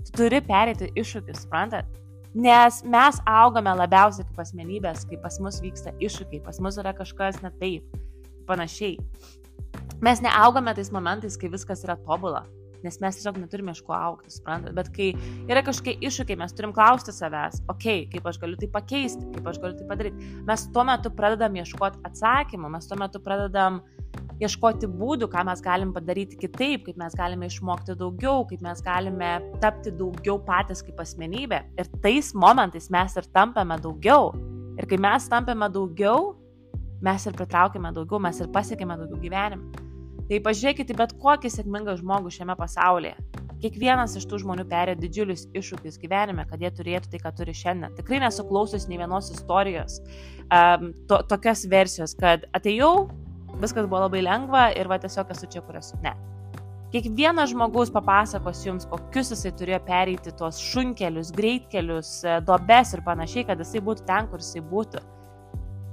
tu 0.06 0.13
turi 0.22 0.42
perėti 0.46 0.92
iššūkius, 0.94 1.48
suprantat? 1.48 1.89
Nes 2.36 2.82
mes 2.84 3.18
augame 3.32 3.74
labiausiai 3.80 4.27
kaip 4.27 4.44
asmenybės, 4.44 5.06
kai 5.10 5.18
pas 5.24 5.39
mus 5.42 5.58
vyksta 5.63 5.96
iššūkiai, 6.04 6.44
pas 6.46 6.62
mus 6.62 6.77
yra 6.82 6.94
kažkas 6.94 7.42
ne 7.42 7.50
taip, 7.58 7.98
panašiai. 8.46 9.00
Mes 10.04 10.22
neaugame 10.22 10.75
tais 10.75 10.92
momentais, 10.94 11.38
kai 11.39 11.50
viskas 11.51 11.84
yra 11.86 11.96
tobula, 11.98 12.44
nes 12.86 13.00
mes 13.01 13.18
tiesiog 13.18 13.39
neturime 13.42 13.74
iš 13.74 13.82
ko 13.86 13.96
aukti, 13.98 14.32
suprantat, 14.34 14.75
bet 14.77 14.92
kai 14.96 15.12
yra 15.50 15.63
kažkokie 15.65 15.98
iššūkiai, 16.06 16.38
mes 16.42 16.54
turim 16.56 16.74
klausti 16.75 17.15
savęs, 17.15 17.63
okei, 17.72 18.06
okay, 18.06 18.10
kaip 18.13 18.30
aš 18.30 18.39
galiu 18.44 18.60
tai 18.62 18.70
pakeisti, 18.75 19.25
kaip 19.36 19.50
aš 19.50 19.60
galiu 19.63 19.80
tai 19.80 19.88
padaryti. 19.89 20.32
Mes 20.48 20.68
tuo 20.75 20.86
metu 20.88 21.12
pradedam 21.15 21.58
ieškoti 21.62 22.04
atsakymų, 22.10 22.72
mes 22.75 22.89
tuo 22.89 23.00
metu 23.01 23.24
pradedam 23.24 23.82
ieškoti 24.44 24.89
būdų, 24.92 25.30
ką 25.32 25.46
mes 25.48 25.62
galim 25.63 25.94
padaryti 25.96 26.39
kitaip, 26.39 26.86
kaip 26.88 27.00
mes 27.00 27.15
galime 27.18 27.48
išmokti 27.50 27.96
daugiau, 28.00 28.44
kaip 28.50 28.63
mes 28.65 28.82
galime 28.84 29.38
tapti 29.63 29.94
daugiau 29.96 30.38
patys 30.44 30.84
kaip 30.86 31.00
asmenybė. 31.01 31.62
Ir 31.80 31.89
tais 32.04 32.34
momentais 32.36 32.89
mes 32.92 33.15
ir 33.15 33.30
tampame 33.36 33.80
daugiau. 33.82 34.34
Ir 34.75 34.89
kai 34.92 35.00
mes 35.00 35.30
tampame 35.32 35.70
daugiau, 35.72 36.34
mes 37.05 37.25
ir 37.25 37.35
pritraukime 37.38 37.93
daugiau, 37.95 38.19
mes 38.21 38.39
ir 38.41 38.51
pasiekime 38.53 38.97
daugiau 39.00 39.21
gyvenime. 39.21 39.83
Tai 40.25 40.41
pažiūrėkite 40.47 40.95
bet 40.97 41.13
kokį 41.21 41.51
sėkmingą 41.53 42.00
žmogų 42.00 42.31
šiame 42.33 42.55
pasaulyje. 42.57 43.13
Kiekvienas 43.62 44.15
iš 44.19 44.25
tų 44.29 44.41
žmonių 44.41 44.65
perėjo 44.69 45.00
didžiulius 45.00 45.45
iššūkius 45.55 46.00
gyvenime, 46.01 46.43
kad 46.50 46.62
jie 46.62 46.71
turėtų 46.75 47.12
tai, 47.13 47.21
ką 47.21 47.31
turi 47.38 47.53
šiandien. 47.55 47.93
Tikrai 47.97 48.19
nesu 48.25 48.43
klausus 48.50 48.88
nei 48.89 49.00
vienos 49.00 49.31
istorijos, 49.33 50.01
um, 50.50 50.91
to, 51.09 51.21
tokios 51.29 51.63
versijos, 51.71 52.13
kad 52.19 52.45
atėjau, 52.57 53.07
viskas 53.62 53.88
buvo 53.88 54.03
labai 54.05 54.25
lengva 54.25 54.67
ir 54.75 54.89
va 54.91 55.00
tiesiog 55.01 55.31
esu 55.33 55.50
čia, 55.53 55.63
kur 55.65 55.79
esu. 55.79 55.97
Ne. 56.03 56.13
Kiekvienas 56.93 57.51
žmogus 57.51 57.89
papasakos 57.93 58.62
jums, 58.65 58.85
kokius 58.91 59.33
jisai 59.33 59.53
turėjo 59.57 59.81
pereiti 59.88 60.35
tuos 60.38 60.59
šunkelius, 60.62 61.33
greitkelius, 61.35 62.17
dobes 62.47 62.93
ir 62.95 63.03
panašiai, 63.07 63.47
kad 63.50 63.62
jisai 63.63 63.81
būtų 63.88 64.05
ten, 64.09 64.29
kur 64.31 64.43
jisai 64.43 64.63
būtų. 64.69 65.01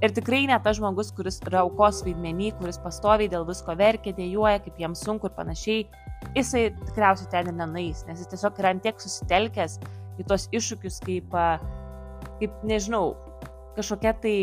Ir 0.03 0.11
tikrai 0.11 0.41
ne 0.49 0.57
tas 0.59 0.75
žmogus, 0.75 1.13
kuris 1.15 1.37
yra 1.47 1.61
aukos 1.63 2.01
vaidmenį, 2.03 2.49
kuris 2.59 2.79
pastoviai 2.83 3.29
dėl 3.31 3.45
visko 3.47 3.75
verkia, 3.79 4.11
dėjuoja, 4.17 4.59
kaip 4.65 4.81
jiems 4.81 5.03
sunku 5.05 5.29
ir 5.29 5.35
panašiai, 5.37 5.85
jisai 6.35 6.65
tikriausiai 6.81 7.29
ten 7.31 7.51
ir 7.53 7.55
nenais, 7.55 8.03
nes 8.09 8.19
jis 8.19 8.31
tiesiog 8.33 8.59
yra 8.59 8.73
antiek 8.75 8.99
susitelkęs 8.99 9.77
į 10.19 10.27
tos 10.27 10.49
iššūkius 10.51 10.99
kaip, 11.07 11.37
kaip 12.41 12.65
nežinau, 12.67 13.13
kažkokia 13.77 14.11
tai 14.25 14.35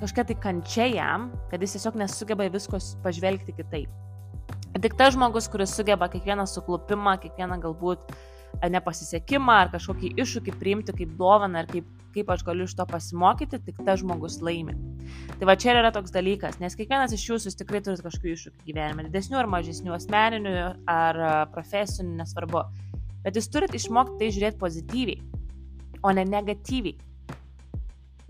kažkokia 0.00 0.24
tai 0.30 0.36
kančia 0.40 0.86
jam, 0.94 1.28
kad 1.50 1.60
jis 1.60 1.76
tiesiog 1.76 1.98
nesugeba 2.00 2.46
į 2.46 2.54
viskos 2.54 2.94
pažvelgti 3.04 3.52
kitaip. 3.58 3.90
Tik 4.80 4.94
tas 4.96 5.16
žmogus, 5.16 5.50
kuris 5.50 5.74
sugeba 5.76 6.08
kiekvieną 6.08 6.46
suklupimą, 6.48 7.18
kiekvieną 7.20 7.58
galbūt 7.60 8.14
nepasisekimą 8.70 9.56
ar 9.64 9.72
kažkokį 9.72 10.14
iššūkį 10.20 10.56
priimti 10.60 10.94
kaip 10.96 11.16
dovaną 11.18 11.64
ir 11.64 11.70
kaip 11.70 11.96
kaip 12.14 12.30
aš 12.30 12.44
galiu 12.46 12.66
iš 12.66 12.74
to 12.74 12.86
pasimokyti, 12.90 13.60
tik 13.64 13.82
tas 13.86 14.00
žmogus 14.02 14.40
laimi. 14.44 14.74
Tai 15.38 15.48
va 15.48 15.56
čia 15.58 15.74
yra 15.78 15.92
toks 15.94 16.12
dalykas, 16.14 16.58
nes 16.62 16.76
kiekvienas 16.78 17.14
iš 17.14 17.26
jūsų 17.28 17.52
tikrai 17.60 17.82
turi 17.86 18.02
kažkokių 18.04 18.32
iššūkių 18.34 18.66
gyvenime, 18.66 19.06
didesnių 19.08 19.38
ar 19.40 19.50
mažesnių, 19.50 19.94
asmeninių 19.96 20.54
ar 20.90 21.20
profesinių, 21.54 22.16
nesvarbu. 22.22 22.64
Bet 23.24 23.36
jūs 23.36 23.50
turite 23.52 23.78
išmokti 23.78 24.18
tai 24.20 24.32
žiūrėti 24.34 24.60
pozityviai, 24.60 25.22
o 26.02 26.14
ne 26.16 26.26
negatyviai. 26.26 26.98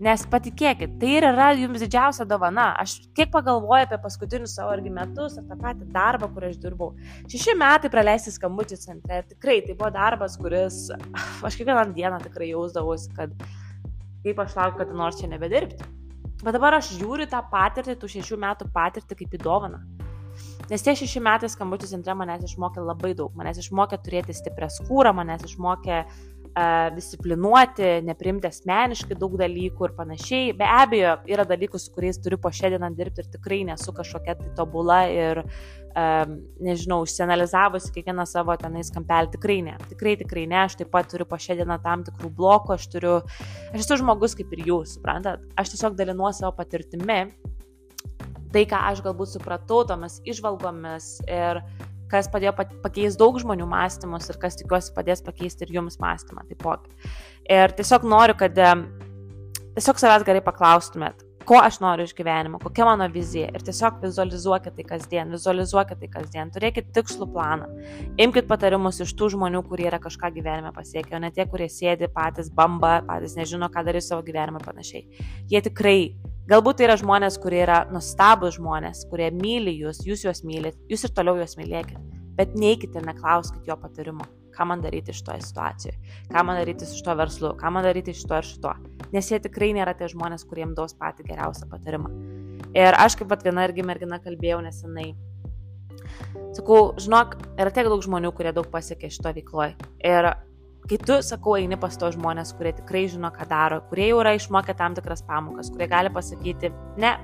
Nes 0.01 0.23
patikėkit, 0.25 0.95
tai 0.97 1.09
ir 1.19 1.25
yra 1.27 1.51
jums 1.53 1.83
didžiausia 1.83 2.25
dovana. 2.25 2.71
Aš 2.81 2.95
kiek 3.13 3.29
pagalvoju 3.29 3.85
apie 3.85 3.99
paskutinius 4.01 4.55
savo 4.57 4.71
irgi 4.73 4.89
metus, 4.95 5.35
apie 5.37 5.51
tą 5.51 5.57
patį 5.61 5.89
darbą, 5.93 6.29
kur 6.33 6.47
aš 6.47 6.55
dirbau. 6.63 6.87
Šeši 7.29 7.53
metai 7.59 7.91
praleisti 7.93 8.33
skambučių 8.33 8.79
centre. 8.81 9.19
Ir 9.21 9.27
tikrai 9.29 9.59
tai 9.67 9.75
buvo 9.75 9.91
darbas, 9.93 10.39
kuris 10.41 10.87
aš 11.45 11.59
kiekvieną 11.59 11.93
dieną 11.93 12.17
tikrai 12.25 12.49
jausdavausi, 12.49 13.13
kad 13.13 13.35
kaip 14.25 14.41
aš 14.41 14.57
laukiu, 14.57 14.81
kad 14.81 14.97
nors 15.03 15.21
čia 15.21 15.29
nebedirbti. 15.35 15.85
Bet 16.41 16.57
dabar 16.57 16.79
aš 16.79 16.95
žiūriu 16.97 17.29
tą 17.29 17.43
patirtį, 17.53 17.99
tų 18.01 18.09
šešių 18.15 18.41
metų 18.41 18.71
patirtį 18.73 19.21
kaip 19.21 19.37
į 19.37 19.43
dovaną. 19.45 19.83
Nes 20.71 20.81
tie 20.81 20.97
šeši 20.97 21.21
metai 21.21 21.45
skambučių 21.51 21.93
centre 21.93 22.17
manęs 22.17 22.49
išmokė 22.49 22.81
labai 22.81 23.13
daug. 23.13 23.37
Manęs 23.37 23.61
išmokė 23.61 24.01
turėti 24.01 24.33
stiprią 24.33 24.71
skūrą, 24.71 25.11
manęs 25.13 25.45
išmokė 25.45 25.97
uh, 26.07 26.40
disciplinuoti, 26.95 28.01
neprimti 28.03 28.49
asmeniškai 28.49 29.15
daug 29.19 29.37
dalykų 29.39 29.87
ir 29.87 29.93
panašiai. 29.97 30.55
Be 30.59 30.67
abejo, 30.67 31.17
yra 31.31 31.45
dalykų, 31.47 31.79
su 31.79 31.93
kuriais 31.95 32.19
turiu 32.19 32.39
po 32.41 32.51
šiandieną 32.51 32.91
dirbti 32.97 33.23
ir 33.23 33.29
tikrai 33.37 33.61
nesu 33.69 33.93
kažkokia 33.95 34.35
tai 34.41 34.51
tobula 34.57 35.05
ir 35.11 35.43
uh, 35.45 35.81
um, 35.95 36.35
nežinau, 36.61 37.01
užsianalizavusi 37.05 37.91
kiekvieną 37.95 38.25
savo 38.29 38.55
tenais 38.59 38.91
kampelį, 38.93 39.31
tikrai 39.35 39.59
ne, 39.65 39.75
tikrai, 39.91 40.15
tikrai 40.19 40.45
ne, 40.49 40.59
aš 40.63 40.77
taip 40.79 40.91
pat 40.93 41.09
turiu 41.11 41.27
po 41.29 41.39
šią 41.41 41.57
dieną 41.61 41.77
tam 41.83 42.05
tikrų 42.07 42.31
blokų, 42.37 42.75
aš 42.77 42.87
turiu, 42.93 43.15
aš 43.71 43.83
esu 43.83 43.99
žmogus 44.01 44.35
kaip 44.39 44.53
ir 44.55 44.65
jūs, 44.69 44.97
suprantat, 44.97 45.43
aš 45.59 45.73
tiesiog 45.75 45.97
dalinuosi 45.99 46.43
savo 46.43 46.53
patirtimi, 46.57 47.21
tai, 48.51 48.65
ką 48.67 48.83
aš 48.91 49.03
galbūt 49.05 49.35
supratau 49.35 49.83
tomis 49.87 50.19
išvalgomis 50.27 51.13
ir 51.27 51.63
kas 52.11 52.29
padėjo 52.31 52.53
pakeisti 52.59 53.19
daug 53.19 53.39
žmonių 53.41 53.67
mąstymus 53.71 54.29
ir 54.29 54.39
kas 54.41 54.59
tikiuosi 54.59 54.93
padės 54.95 55.23
pakeisti 55.25 55.65
ir 55.65 55.75
jums 55.79 55.99
mąstymą 56.03 56.45
taipogi. 56.49 56.91
Ir 57.49 57.73
tiesiog 57.77 58.05
noriu, 58.07 58.35
kad 58.39 58.55
tiesiog 58.57 60.01
savęs 60.01 60.27
gerai 60.27 60.43
paklaustumėt, 60.45 61.23
ko 61.45 61.59
aš 61.63 61.79
noriu 61.83 62.05
iš 62.07 62.13
gyvenimo, 62.17 62.59
kokia 62.61 62.85
mano 62.85 63.07
vizija. 63.11 63.49
Ir 63.55 63.63
tiesiog 63.65 64.01
vizualizuokit 64.03 64.75
tai 64.77 64.85
kasdien, 64.87 65.31
vizualizuokit 65.33 66.01
tai 66.01 66.09
kasdien, 66.11 66.51
turėkit 66.53 66.91
tikslų 66.95 67.27
planą, 67.33 67.69
imkite 68.21 68.47
patarimus 68.49 69.01
iš 69.05 69.13
tų 69.19 69.31
žmonių, 69.35 69.63
kurie 69.69 69.87
yra 69.89 70.01
kažką 70.01 70.31
gyvenime 70.35 70.73
pasiekę, 70.75 71.15
o 71.17 71.21
ne 71.23 71.31
tie, 71.35 71.45
kurie 71.49 71.69
sėdi 71.71 72.09
patys 72.11 72.51
bamba, 72.55 72.99
patys 73.07 73.37
nežino, 73.39 73.69
ką 73.71 73.85
darys 73.87 74.11
savo 74.11 74.25
gyvenime 74.27 74.61
ir 74.61 74.67
panašiai. 74.67 75.23
Jie 75.51 75.63
tikrai, 75.69 75.97
galbūt 76.51 76.81
tai 76.81 76.89
yra 76.89 76.99
žmonės, 77.01 77.39
kurie 77.41 77.63
yra 77.65 77.83
nustabus 77.93 78.59
žmonės, 78.59 79.05
kurie 79.11 79.31
myli 79.35 79.77
jūs, 79.79 80.03
jūs 80.07 80.27
juos 80.27 80.45
mylit, 80.47 80.77
jūs 80.91 81.07
ir 81.07 81.15
toliau 81.15 81.41
juos 81.41 81.57
mylėkit, 81.59 81.99
bet 82.37 82.55
neikite 82.59 83.01
ir 83.01 83.11
neklauskite 83.11 83.69
jo 83.69 83.79
patarimo 83.81 84.27
ką 84.55 84.67
man 84.69 84.83
daryti 84.83 85.15
šitoje 85.15 85.41
situacijoje, 85.47 85.97
ką 86.31 86.43
man 86.47 86.59
daryti 86.59 86.87
su 86.87 86.99
šito 86.99 87.15
verslu, 87.19 87.53
ką 87.59 87.71
man 87.73 87.87
daryti 87.87 88.15
šito 88.17 88.37
ir 88.39 88.47
šito. 88.47 88.75
Nes 89.11 89.31
jie 89.31 89.39
tikrai 89.43 89.71
nėra 89.75 89.95
tie 89.97 90.09
žmonės, 90.11 90.45
kuriems 90.49 90.77
duos 90.77 90.95
patį 90.99 91.27
geriausią 91.31 91.67
patarimą. 91.71 92.11
Ir 92.77 92.95
aš 92.95 93.17
kaip 93.19 93.31
pat 93.31 93.43
viena 93.43 93.65
irgi 93.67 93.83
mergina 93.83 94.21
kalbėjau 94.23 94.61
nesenai. 94.63 95.11
Sakau, 96.55 96.91
žinok, 96.99 97.35
yra 97.59 97.71
tiek 97.73 97.89
daug 97.91 98.03
žmonių, 98.03 98.31
kurie 98.35 98.51
daug 98.55 98.67
pasiekė 98.71 99.09
šito 99.11 99.31
veikloje. 99.35 99.75
Ir 100.07 100.29
kai 100.89 100.99
tu, 100.99 101.17
sakau, 101.23 101.55
eini 101.59 101.77
pas 101.79 101.95
to 101.99 102.09
žmonės, 102.15 102.53
kurie 102.57 102.73
tikrai 102.77 103.05
žino, 103.11 103.31
ką 103.33 103.47
daro, 103.49 103.81
kurie 103.91 104.09
jau 104.09 104.21
yra 104.23 104.33
išmokę 104.37 104.75
tam 104.79 104.95
tikras 104.97 105.23
pamokas, 105.27 105.71
kurie 105.71 105.87
gali 105.91 106.11
pasakyti, 106.13 106.71
ne, 107.01 107.15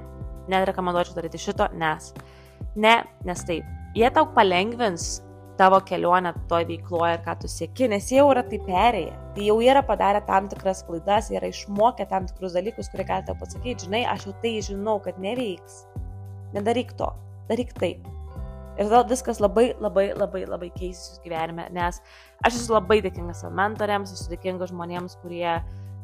nerekomenduočiau 0.52 1.18
daryti 1.18 1.42
šito, 1.42 1.70
nes. 1.80 2.14
Ne, 2.80 3.02
nes 3.28 3.44
taip. 3.48 3.68
Jie 3.98 4.10
tau 4.14 4.28
palengvins 4.36 5.18
tavo 5.58 5.80
kelionę 5.82 6.34
toj 6.50 6.66
veikloje 6.70 7.18
ir 7.18 7.24
ką 7.26 7.36
tu 7.42 7.50
sieki, 7.52 7.88
nes 7.92 8.12
jie 8.12 8.20
jau 8.20 8.28
yra 8.32 8.44
tai 8.46 8.60
perėję. 8.66 9.16
Tai 9.36 9.48
jau 9.48 9.58
yra 9.64 9.82
padarę 9.86 10.22
tam 10.28 10.50
tikras 10.52 10.84
klaidas, 10.88 11.32
yra 11.34 11.50
išmokę 11.52 12.06
tam 12.10 12.28
tikrus 12.30 12.54
dalykus, 12.58 12.92
kurie 12.94 13.08
gali 13.08 13.26
tau 13.28 13.38
pasakyti, 13.40 13.88
žinai, 13.88 14.04
aš 14.14 14.28
jau 14.30 14.36
tai 14.44 14.54
žinau, 14.70 15.00
kad 15.04 15.18
neveiks. 15.24 15.82
Nedaryk 16.56 16.94
to, 17.00 17.10
daryk 17.50 17.74
taip. 17.82 18.06
Ir 18.78 18.86
tada 18.86 19.02
viskas 19.10 19.42
labai, 19.42 19.72
labai, 19.82 20.12
labai, 20.14 20.44
labai 20.46 20.70
keisis 20.76 21.18
gyvenime, 21.24 21.66
nes 21.74 21.98
aš 22.46 22.60
esu 22.60 22.76
labai 22.76 23.00
dėkinga 23.02 23.34
savo 23.34 23.56
mentoriams, 23.58 24.14
esu 24.14 24.30
dėkinga 24.30 24.70
žmonėms, 24.70 25.18
kurie 25.24 25.58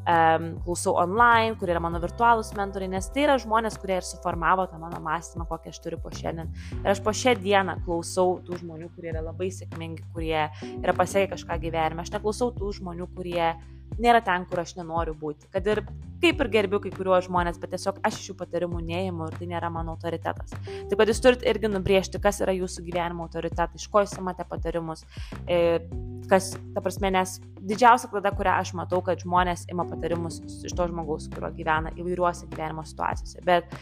um, 0.04 0.48
klausau 0.63 0.96
online, 1.00 1.56
kurie 1.60 1.74
yra 1.76 1.82
mano 1.84 2.02
virtualūs 2.04 2.54
mentoriai, 2.58 2.92
nes 2.94 3.10
tai 3.13 3.26
yra 3.28 3.38
žmonės, 3.42 3.78
kurie 3.82 3.98
ir 4.00 4.08
suformavo 4.08 4.68
tą 4.72 4.80
mano 4.82 5.00
mąstymą, 5.04 5.48
kokį 5.50 5.74
aš 5.74 5.82
turiu 5.84 6.00
po 6.04 6.12
šiandien. 6.13 6.52
Ir 6.82 6.92
aš 6.94 7.04
po 7.04 7.13
šią 7.16 7.36
dieną 7.42 7.80
klausau 7.88 8.38
tų 8.46 8.62
žmonių, 8.63 8.89
kurie 8.96 9.13
yra 9.13 9.24
labai 9.26 9.52
sėkmingi, 9.54 10.08
kurie 10.16 10.48
yra 10.76 10.98
pasiekę 10.98 11.34
kažką 11.36 11.60
gyvenime. 11.63 12.04
Aš 12.04 12.13
neklausau 12.16 12.52
tų 12.56 12.74
žmonių, 12.80 13.10
kurie 13.16 13.54
nėra 14.01 14.23
ten, 14.25 14.47
kur 14.49 14.63
aš 14.63 14.75
nenoriu 14.79 15.15
būti. 15.17 15.49
Kad 15.53 15.67
ir 15.69 15.84
kaip 16.23 16.39
ir 16.39 16.49
gerbiu 16.51 16.79
kai 16.84 16.91
kuriuos 16.93 17.27
žmonės, 17.27 17.60
bet 17.60 17.73
tiesiog 17.75 17.99
aš 18.08 18.19
iš 18.21 18.29
jų 18.32 18.36
patarimų 18.39 18.79
neįimu 18.88 19.27
ir 19.27 19.38
tai 19.39 19.47
nėra 19.51 19.69
mano 19.73 19.95
autoritetas. 19.97 20.53
Taip 20.56 20.95
pat 20.99 21.12
jūs 21.12 21.19
turite 21.23 21.49
irgi 21.51 21.71
nubriežti, 21.71 22.21
kas 22.23 22.39
yra 22.45 22.56
jūsų 22.56 22.86
gyvenimo 22.86 23.27
autoritetai, 23.27 23.82
iš 23.82 23.89
ko 23.91 24.06
jūs 24.06 24.15
imate 24.21 24.45
patarimus, 24.47 25.03
e, 25.47 25.58
kas, 26.32 26.53
ta 26.75 26.84
prasme, 26.84 27.12
nes 27.13 27.36
didžiausia 27.60 28.12
klaida, 28.12 28.32
kurią 28.36 28.56
aš 28.62 28.71
matau, 28.79 29.01
kad 29.03 29.19
žmonės 29.23 29.67
ima 29.73 29.88
patarimus 29.89 30.39
iš 30.63 30.75
to 30.77 30.88
žmogaus, 30.91 31.27
kurio 31.34 31.51
gyvena 31.58 31.91
įvairiuose 31.99 32.47
gyvenimo 32.51 32.88
situacijose. 32.88 33.43
Bet 33.47 33.75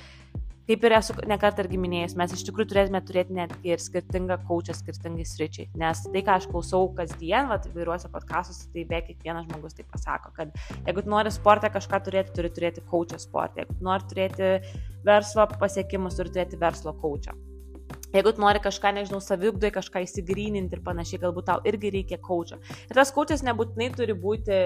kaip 0.69 0.86
ir 0.88 0.95
esu 0.97 1.15
nekart 1.30 1.60
irgi 1.63 1.80
minėjęs, 1.82 2.15
mes 2.19 2.36
iš 2.36 2.45
tikrųjų 2.47 2.71
turėtume 2.71 3.02
turėti 3.08 3.36
netgi 3.38 3.74
ir 3.74 3.84
skirtingą 3.84 4.38
kočią 4.47 4.76
skirtingai 4.78 5.28
sričiai. 5.28 5.69
Nes 5.82 6.04
tai, 6.08 6.24
ką 6.28 6.38
aš 6.38 6.47
klausau 6.52 6.89
kasdien, 6.97 7.50
va, 7.52 7.60
įvairiuose 7.71 8.12
podkastuose, 8.13 8.69
tai 8.74 8.86
beveik 8.86 9.12
kiekvienas 9.12 9.47
žmogus 9.50 9.78
tai 9.78 9.88
pasako, 9.91 10.34
kad 10.38 10.56
jeigu 10.88 11.06
nori 11.12 11.34
sportą 11.34 11.71
kažką 11.74 12.04
turėti, 12.08 12.36
turi 12.38 12.54
turėti 12.54 12.86
kočią 12.91 13.21
sportą. 13.21 13.65
Jeigu 13.65 13.80
nori 13.86 14.12
turėti 14.12 14.52
verslo 15.08 15.47
pasiekimus, 15.58 16.19
turi 16.19 16.36
turėti 16.36 16.62
verslo 16.62 16.95
kočią. 17.02 17.38
Jeigu 18.12 18.34
tu 18.36 18.43
nori 18.43 18.60
kažką, 18.63 18.91
nežinau, 18.97 19.21
savigdai 19.24 19.71
kažką 19.71 20.04
įsigryninti 20.06 20.78
ir 20.78 20.84
panašiai, 20.84 21.21
galbūt 21.21 21.47
tau 21.47 21.62
irgi 21.67 21.93
reikia 21.95 22.19
kočio. 22.21 22.60
Ir 22.89 22.97
tas 22.97 23.13
kočias 23.15 23.43
nebūtinai 23.47 23.88
turi 23.95 24.15
būti 24.26 24.58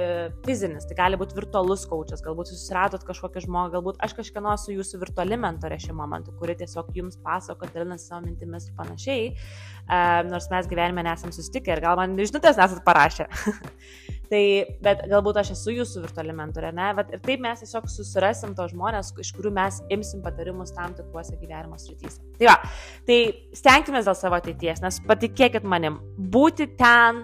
fizinis, 0.48 0.88
tai 0.90 0.98
gali 0.98 1.20
būti 1.22 1.38
virtualus 1.38 1.86
kočias, 1.90 2.24
galbūt 2.26 2.50
susiradot 2.52 3.06
kažkokį 3.06 3.46
žmogų, 3.46 3.74
galbūt 3.78 4.02
aš 4.06 4.18
kažkieno 4.18 4.56
su 4.62 4.74
jūsų 4.74 5.02
virtuali 5.04 5.38
mentorė 5.42 5.78
šiuo 5.84 5.98
momentu, 6.00 6.34
kuri 6.40 6.58
tiesiog 6.58 6.90
jums 6.98 7.20
pasako, 7.22 7.70
dalinasi 7.74 8.10
savo 8.10 8.24
mintimis 8.26 8.70
ir 8.70 8.78
panašiai, 8.80 9.30
uh, 9.36 10.22
nors 10.30 10.50
mes 10.54 10.72
gyvenime 10.72 11.06
nesam 11.06 11.34
susitikę 11.36 11.76
ir 11.76 11.84
gal 11.86 12.00
man 12.02 12.18
žinutės 12.18 12.58
nesat 12.58 12.82
parašę. 12.88 13.30
Tai, 14.36 14.48
bet 14.84 15.04
galbūt 15.08 15.38
aš 15.40 15.54
esu 15.54 15.78
jūsų 15.78 16.02
virtuali 16.04 16.34
mentorė, 16.36 16.74
ne? 16.76 16.90
Bet 16.98 17.14
ir 17.16 17.22
taip 17.24 17.44
mes 17.46 17.62
tiesiog 17.62 17.86
susirasim 17.88 18.56
tos 18.58 18.74
žmonės, 18.74 19.14
iš 19.24 19.30
kurių 19.38 19.54
mes 19.56 19.78
imsim 19.96 20.24
patarimus 20.26 20.74
tam 20.76 20.96
tikruose 20.98 21.38
gyvenimo 21.40 21.78
srityse. 21.80 22.20
Tai 22.42 22.50
va, 22.50 22.58
tai 23.08 23.20
stenkime 23.56 24.02
dėl 24.04 24.18
savo 24.20 24.36
ateities, 24.36 24.84
nes 24.84 25.00
patikėkit 25.08 25.64
manim, 25.64 26.02
būti 26.36 26.68
ten, 26.76 27.24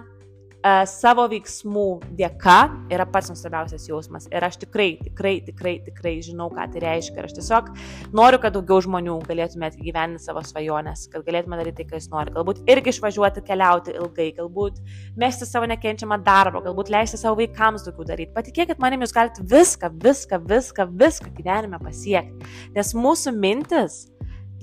savo 0.86 1.24
veiksmų 1.30 1.86
dėka 2.18 2.56
yra 2.92 3.06
pats 3.10 3.30
nuostabiausias 3.32 3.86
jausmas. 3.88 4.28
Ir 4.30 4.44
aš 4.46 4.60
tikrai, 4.62 4.94
tikrai, 5.02 5.34
tikrai, 5.46 5.74
tikrai 5.86 6.12
žinau, 6.22 6.48
ką 6.52 6.66
tai 6.72 6.82
reiškia. 6.84 7.18
Ir 7.18 7.28
aš 7.28 7.34
tiesiog 7.38 7.70
noriu, 8.14 8.38
kad 8.42 8.54
daugiau 8.54 8.82
žmonių 8.84 9.16
galėtumėte 9.26 9.82
gyventi 9.82 10.22
savo 10.22 10.44
svajonės, 10.46 11.08
kad 11.12 11.26
galėtume 11.26 11.58
daryti 11.58 11.80
tai, 11.80 11.88
ką 11.90 12.00
jūs 12.00 12.10
norite. 12.12 12.34
Galbūt 12.36 12.62
irgi 12.70 12.94
išvažiuoti, 12.94 13.44
keliauti 13.48 13.96
ilgai, 13.98 14.28
galbūt 14.38 14.78
mesti 15.18 15.48
savo 15.48 15.68
nekenčiamą 15.70 16.20
darbą, 16.26 16.62
galbūt 16.66 16.92
leisti 16.94 17.20
savo 17.20 17.40
vaikams 17.40 17.88
daugiau 17.88 18.06
daryti. 18.12 18.34
Patikėkit 18.36 18.82
manim, 18.82 19.02
jūs 19.02 19.16
galite 19.16 19.46
viską, 19.52 19.90
viską, 20.04 20.42
viską, 20.52 20.88
viską 21.02 21.32
gyvenime 21.38 21.82
pasiekti. 21.82 22.52
Nes 22.76 22.94
mūsų 22.94 23.34
mintis, 23.34 24.04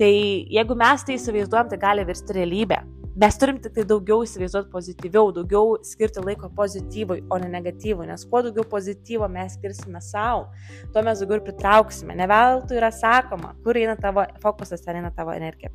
tai 0.00 0.14
jeigu 0.48 0.78
mes 0.80 1.04
tai 1.04 1.20
įsivaizduojam, 1.20 1.68
tai 1.72 1.80
gali 1.82 2.08
virsti 2.08 2.40
realybę. 2.40 2.80
Mes 3.20 3.36
turim 3.36 3.58
tik 3.60 3.74
tai 3.76 3.82
daugiau 3.84 4.22
įsivaizduoti 4.24 4.70
pozityviau, 4.72 5.28
daugiau 5.36 5.74
skirti 5.84 6.22
laiko 6.24 6.48
pozityvui, 6.56 7.18
o 7.28 7.36
ne 7.42 7.50
negatyvui, 7.52 8.06
nes 8.08 8.22
kuo 8.24 8.40
daugiau 8.46 8.64
pozityvo 8.64 9.26
mes 9.28 9.58
skirsime 9.58 10.00
savo, 10.00 10.46
tuo 10.94 11.02
mes 11.04 11.20
daugiau 11.20 11.36
ir 11.36 11.42
pritrauksime. 11.44 12.16
Ne 12.16 12.24
veltui 12.30 12.78
yra 12.78 12.88
sakoma, 12.96 13.50
kur 13.60 13.76
eina 13.76 13.92
tavo 14.00 14.24
fokusas, 14.40 14.80
ten 14.86 15.02
eina 15.02 15.10
tavo 15.12 15.34
energija. 15.36 15.68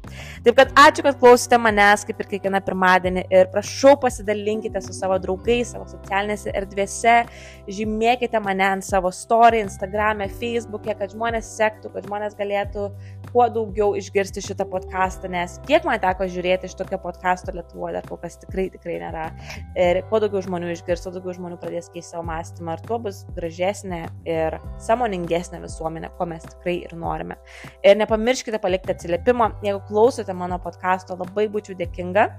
Taip 0.48 0.58
kad 0.58 0.74
ačiū, 0.88 1.04
kad 1.06 1.20
klausėte 1.22 1.60
manęs, 1.62 2.08
kaip 2.10 2.24
ir 2.24 2.32
kiekvieną 2.32 2.64
pirmadienį, 2.66 3.26
ir 3.38 3.52
prašau 3.54 3.94
pasidalinkite 4.02 4.82
su 4.82 4.98
savo 4.98 5.20
draugais, 5.22 5.76
savo 5.76 5.86
socialinėse 5.92 6.50
erdvėse, 6.50 7.16
žymėkite 7.70 8.42
mane 8.42 8.66
ant 8.72 8.90
savo 8.90 9.14
story, 9.14 9.62
Instagram'e, 9.68 10.32
Facebook'e, 10.42 10.98
kad 10.98 11.14
žmonės 11.14 11.54
sektų, 11.62 11.94
kad 11.94 12.10
žmonės 12.10 12.34
galėtų 12.42 12.90
kuo 13.30 13.48
daugiau 13.54 13.94
išgirsti 14.02 14.42
šitą 14.50 14.66
podcastą, 14.74 15.30
nes 15.30 15.60
kiek 15.70 15.86
man 15.86 16.02
teko 16.02 16.26
žiūrėti 16.26 16.72
iš 16.72 16.78
tokio 16.82 16.98
podcast'o, 17.06 17.35
podkasto 17.36 17.52
Lietuvoje 17.56 17.94
dar 17.94 18.06
kol 18.08 18.18
kas 18.22 18.38
tikrai, 18.40 18.70
tikrai 18.72 18.98
nėra. 19.02 19.26
Ir 19.76 20.02
kuo 20.10 20.20
daugiau 20.24 20.42
žmonių 20.44 20.72
išgirs, 20.74 21.04
kuo 21.04 21.12
daugiau 21.16 21.36
žmonių 21.36 21.58
pradės 21.60 21.90
keisti 21.92 22.16
savo 22.16 22.24
mąstymą, 22.30 22.76
ir 22.76 22.84
tuo 22.88 23.00
bus 23.00 23.26
gražesnė 23.36 24.02
ir 24.26 24.60
samoningesnė 24.80 25.62
visuomenė, 25.64 26.12
ko 26.18 26.26
mes 26.26 26.46
tikrai 26.48 26.78
ir 26.86 26.96
norime. 26.96 27.38
Ir 27.84 27.98
nepamirškite 28.00 28.60
palikti 28.64 28.96
atsiliepimą, 28.96 29.52
jeigu 29.66 29.84
klausote 29.90 30.34
mano 30.34 30.60
podkasto, 30.60 31.18
labai 31.20 31.48
būčiau 31.52 31.76
dėkinga. 31.80 32.30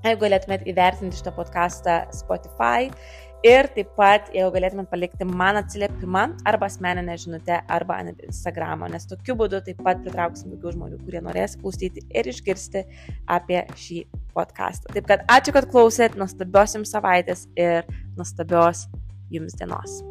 Jeigu 0.00 0.22
galėtumėt 0.22 0.64
įvertinti 0.64 1.18
šitą 1.18 1.34
podcastą 1.36 2.02
Spotify 2.16 2.88
Ir 3.40 3.70
taip 3.72 3.94
pat, 3.96 4.26
jeigu 4.36 4.50
galėtumėt 4.52 4.90
palikti 4.90 5.24
man 5.24 5.56
atsiliepimą 5.62 6.26
arba 6.48 6.68
asmeninę 6.68 7.14
žinutę 7.22 7.62
arba 7.72 7.96
ant 8.02 8.20
Instagramo, 8.26 8.88
nes 8.92 9.08
tokiu 9.08 9.32
būdu 9.40 9.62
taip 9.64 9.80
pat 9.86 10.02
pritrauksim 10.04 10.52
daugiau 10.52 10.74
žmonių, 10.76 11.00
kurie 11.06 11.24
norės 11.24 11.56
klausyti 11.56 12.04
ir 12.12 12.28
išgirsti 12.28 12.84
apie 13.24 13.64
šį 13.80 14.02
podcastą. 14.36 14.92
Taip 14.92 15.08
kad 15.08 15.24
ačiū, 15.32 15.56
kad 15.56 15.70
klausėt, 15.72 16.20
nuostabios 16.20 16.76
jums 16.76 16.92
savaitės 16.92 17.48
ir 17.56 17.88
nuostabios 18.20 18.90
jums 19.32 19.56
dienos. 19.56 20.02